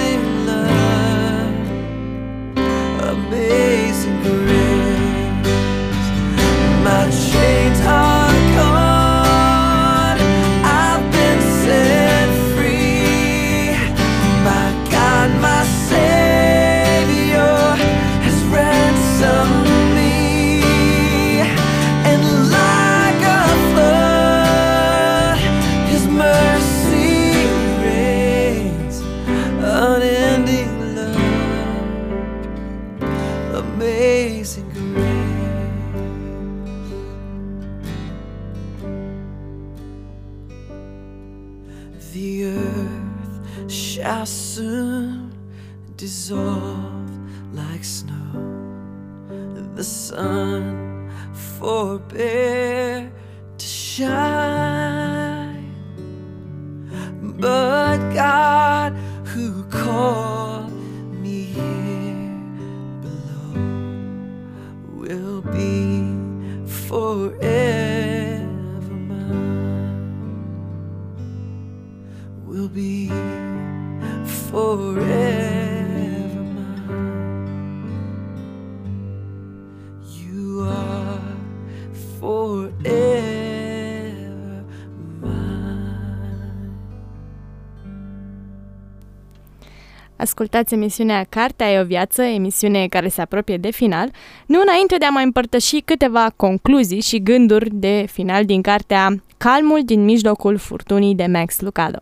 [90.30, 94.10] Ascultați emisiunea Cartea e o viață, emisiune care se apropie de final,
[94.46, 99.80] nu înainte de a mai împărtăși câteva concluzii și gânduri de final din cartea Calmul
[99.84, 101.98] din mijlocul furtunii de Max Lucado.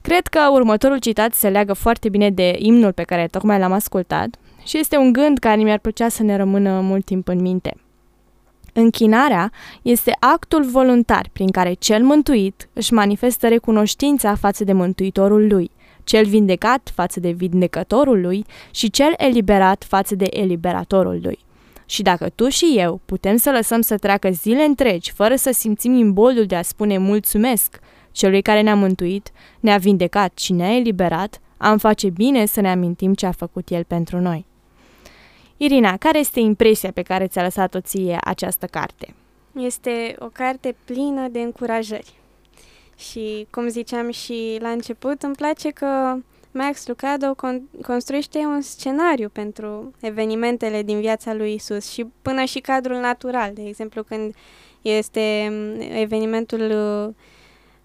[0.00, 4.36] Cred că următorul citat se leagă foarte bine de imnul pe care tocmai l-am ascultat
[4.64, 7.74] și este un gând care mi-ar plăcea să ne rămână mult timp în minte.
[8.72, 9.52] Închinarea
[9.82, 15.70] este actul voluntar prin care cel mântuit își manifestă recunoștința față de mântuitorul lui,
[16.08, 21.38] cel vindecat față de vindecătorul lui și cel eliberat față de eliberatorul lui.
[21.86, 25.92] Și dacă tu și eu putem să lăsăm să treacă zile întregi fără să simțim
[25.92, 27.78] imboldul de a spune mulțumesc
[28.12, 29.30] celui care ne-a mântuit,
[29.60, 33.84] ne-a vindecat și ne-a eliberat, am face bine să ne amintim ce a făcut El
[33.84, 34.46] pentru noi.
[35.56, 39.14] Irina, care este impresia pe care ți-a lăsat-o ție această carte?
[39.52, 42.17] Este o carte plină de încurajări.
[42.98, 46.16] Și, cum ziceam și la început, îmi place că
[46.50, 52.60] Max Lucado con- construiește un scenariu pentru evenimentele din viața lui Isus și până și
[52.60, 53.52] cadrul natural.
[53.52, 54.34] De exemplu, când
[54.82, 57.14] este mm, evenimentul uh,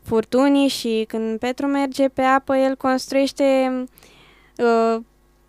[0.03, 3.69] furtunii și când Petru merge pe apă, el construiește,
[4.57, 5.01] uh,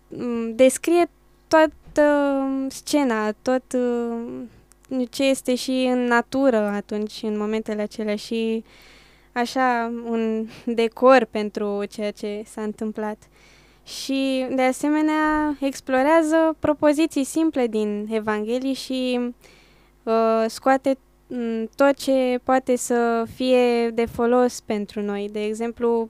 [0.07, 1.09] mm, descrie
[1.47, 8.63] toată scena, tot uh, ce este și în natură atunci, în momentele acelea și
[9.35, 13.17] așa un decor pentru ceea ce s-a întâmplat.
[13.83, 19.19] Și, de asemenea, explorează propoziții simple din Evanghelii și
[20.03, 25.29] uh, scoate mm, tot ce poate să fie de folos pentru noi.
[25.31, 26.09] De exemplu,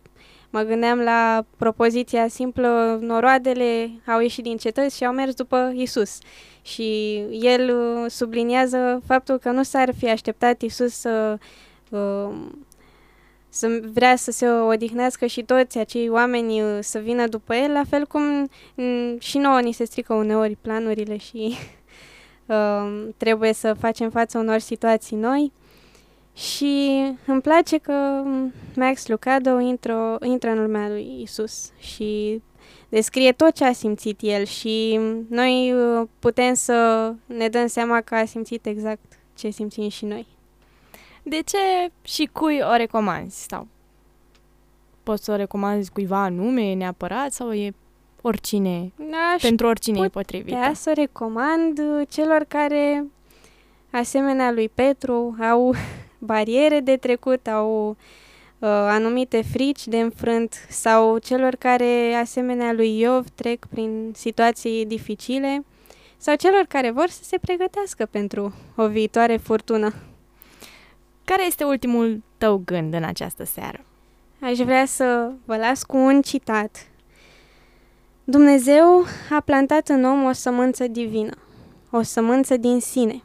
[0.49, 6.17] mă gândeam la propoziția simplă, noroadele au ieșit din cetăți și au mers după Isus.
[6.61, 11.37] Și el uh, subliniază faptul că nu s-ar fi așteptat Isus să
[11.89, 12.29] uh,
[13.55, 17.83] să vrea să se odihnească și toți acei oameni uh, să vină după el, la
[17.89, 21.55] fel cum mm, și nouă ni se strică uneori planurile și
[22.45, 25.51] uh, trebuie să facem față unor situații noi.
[26.33, 28.23] Și îmi place că
[28.75, 32.41] Max Lucado intră, intră în lumea lui Isus și
[32.89, 34.99] descrie tot ce a simțit el și
[35.29, 40.34] noi uh, putem să ne dăm seama că a simțit exact ce simțim și noi.
[41.27, 41.57] De ce
[42.01, 43.45] și cui o recomanzi?
[43.49, 43.67] Sau
[45.03, 47.73] poți să o recomanzi cuiva anume, neapărat, sau e
[48.21, 48.91] oricine,
[49.33, 50.71] Aș pentru oricine e putea potrivită?
[50.73, 53.05] să recomand uh, celor care,
[53.91, 55.73] asemenea lui Petru, au
[56.31, 57.95] bariere de trecut, au uh,
[58.69, 65.65] anumite frici de înfrânt sau celor care, asemenea lui Iov, trec prin situații dificile
[66.17, 69.93] sau celor care vor să se pregătească pentru o viitoare furtună.
[71.25, 73.79] Care este ultimul tău gând în această seară?
[74.41, 76.87] Aș vrea să vă las cu un citat.
[78.23, 81.37] Dumnezeu a plantat în om o sămânță divină,
[81.89, 83.21] o sămânță din sine.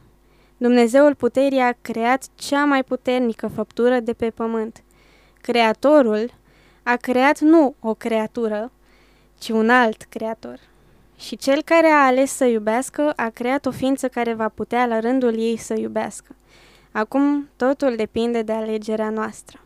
[0.57, 4.83] Dumnezeul puterii a creat cea mai puternică făptură de pe pământ.
[5.41, 6.33] Creatorul
[6.83, 8.71] a creat nu o creatură,
[9.39, 10.59] ci un alt creator.
[11.17, 14.99] Și cel care a ales să iubească a creat o ființă care va putea la
[14.99, 16.35] rândul ei să iubească.
[16.91, 19.59] Acum totul depinde de alegerea noastră.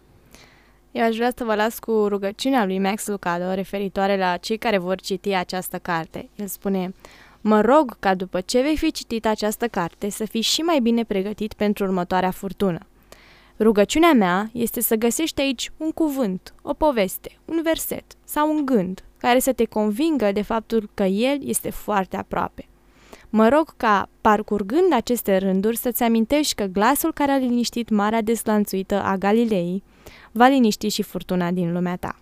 [0.91, 4.78] Eu aș vrea să vă las cu rugăciunea lui Max Lucado referitoare la cei care
[4.78, 6.30] vor citi această carte.
[6.36, 6.93] El spune,
[7.41, 11.03] mă rog ca după ce vei fi citit această carte să fii și mai bine
[11.03, 12.80] pregătit pentru următoarea furtună.
[13.59, 19.03] Rugăciunea mea este să găsești aici un cuvânt, o poveste, un verset sau un gând
[19.17, 22.65] care să te convingă de faptul că el este foarte aproape.
[23.38, 29.02] Mă rog ca, parcurgând aceste rânduri, să-ți amintești că glasul care a liniștit marea deslanțuită
[29.02, 29.84] a Galilei
[30.32, 32.16] va liniști și furtuna din lumea ta.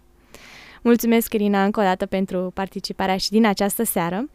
[0.81, 4.29] Mulțumesc, Irina, încă o dată pentru participarea și din această seară.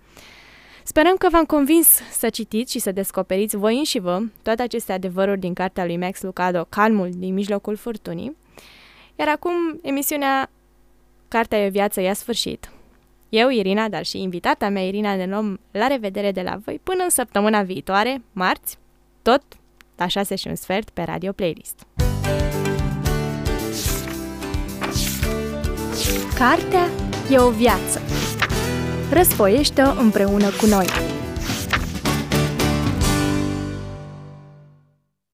[0.84, 5.40] Sperăm că v-am convins să citiți și să descoperiți voi înși vă toate aceste adevăruri
[5.40, 8.36] din cartea lui Max Lucado, Calmul din mijlocul furtunii.
[9.16, 9.52] Iar acum
[9.82, 10.50] emisiunea
[11.28, 12.70] Cartea e o viață ia sfârșit.
[13.28, 17.02] Eu, Irina, dar și invitata mea, Irina, ne luăm la revedere de la voi până
[17.02, 18.78] în săptămâna viitoare, marți,
[19.22, 19.42] tot
[19.96, 21.86] la 6 și un sfert pe Radio Playlist.
[26.38, 26.88] Cartea
[27.30, 28.00] e o viață.
[29.12, 30.86] Răsfoiește-o împreună cu noi.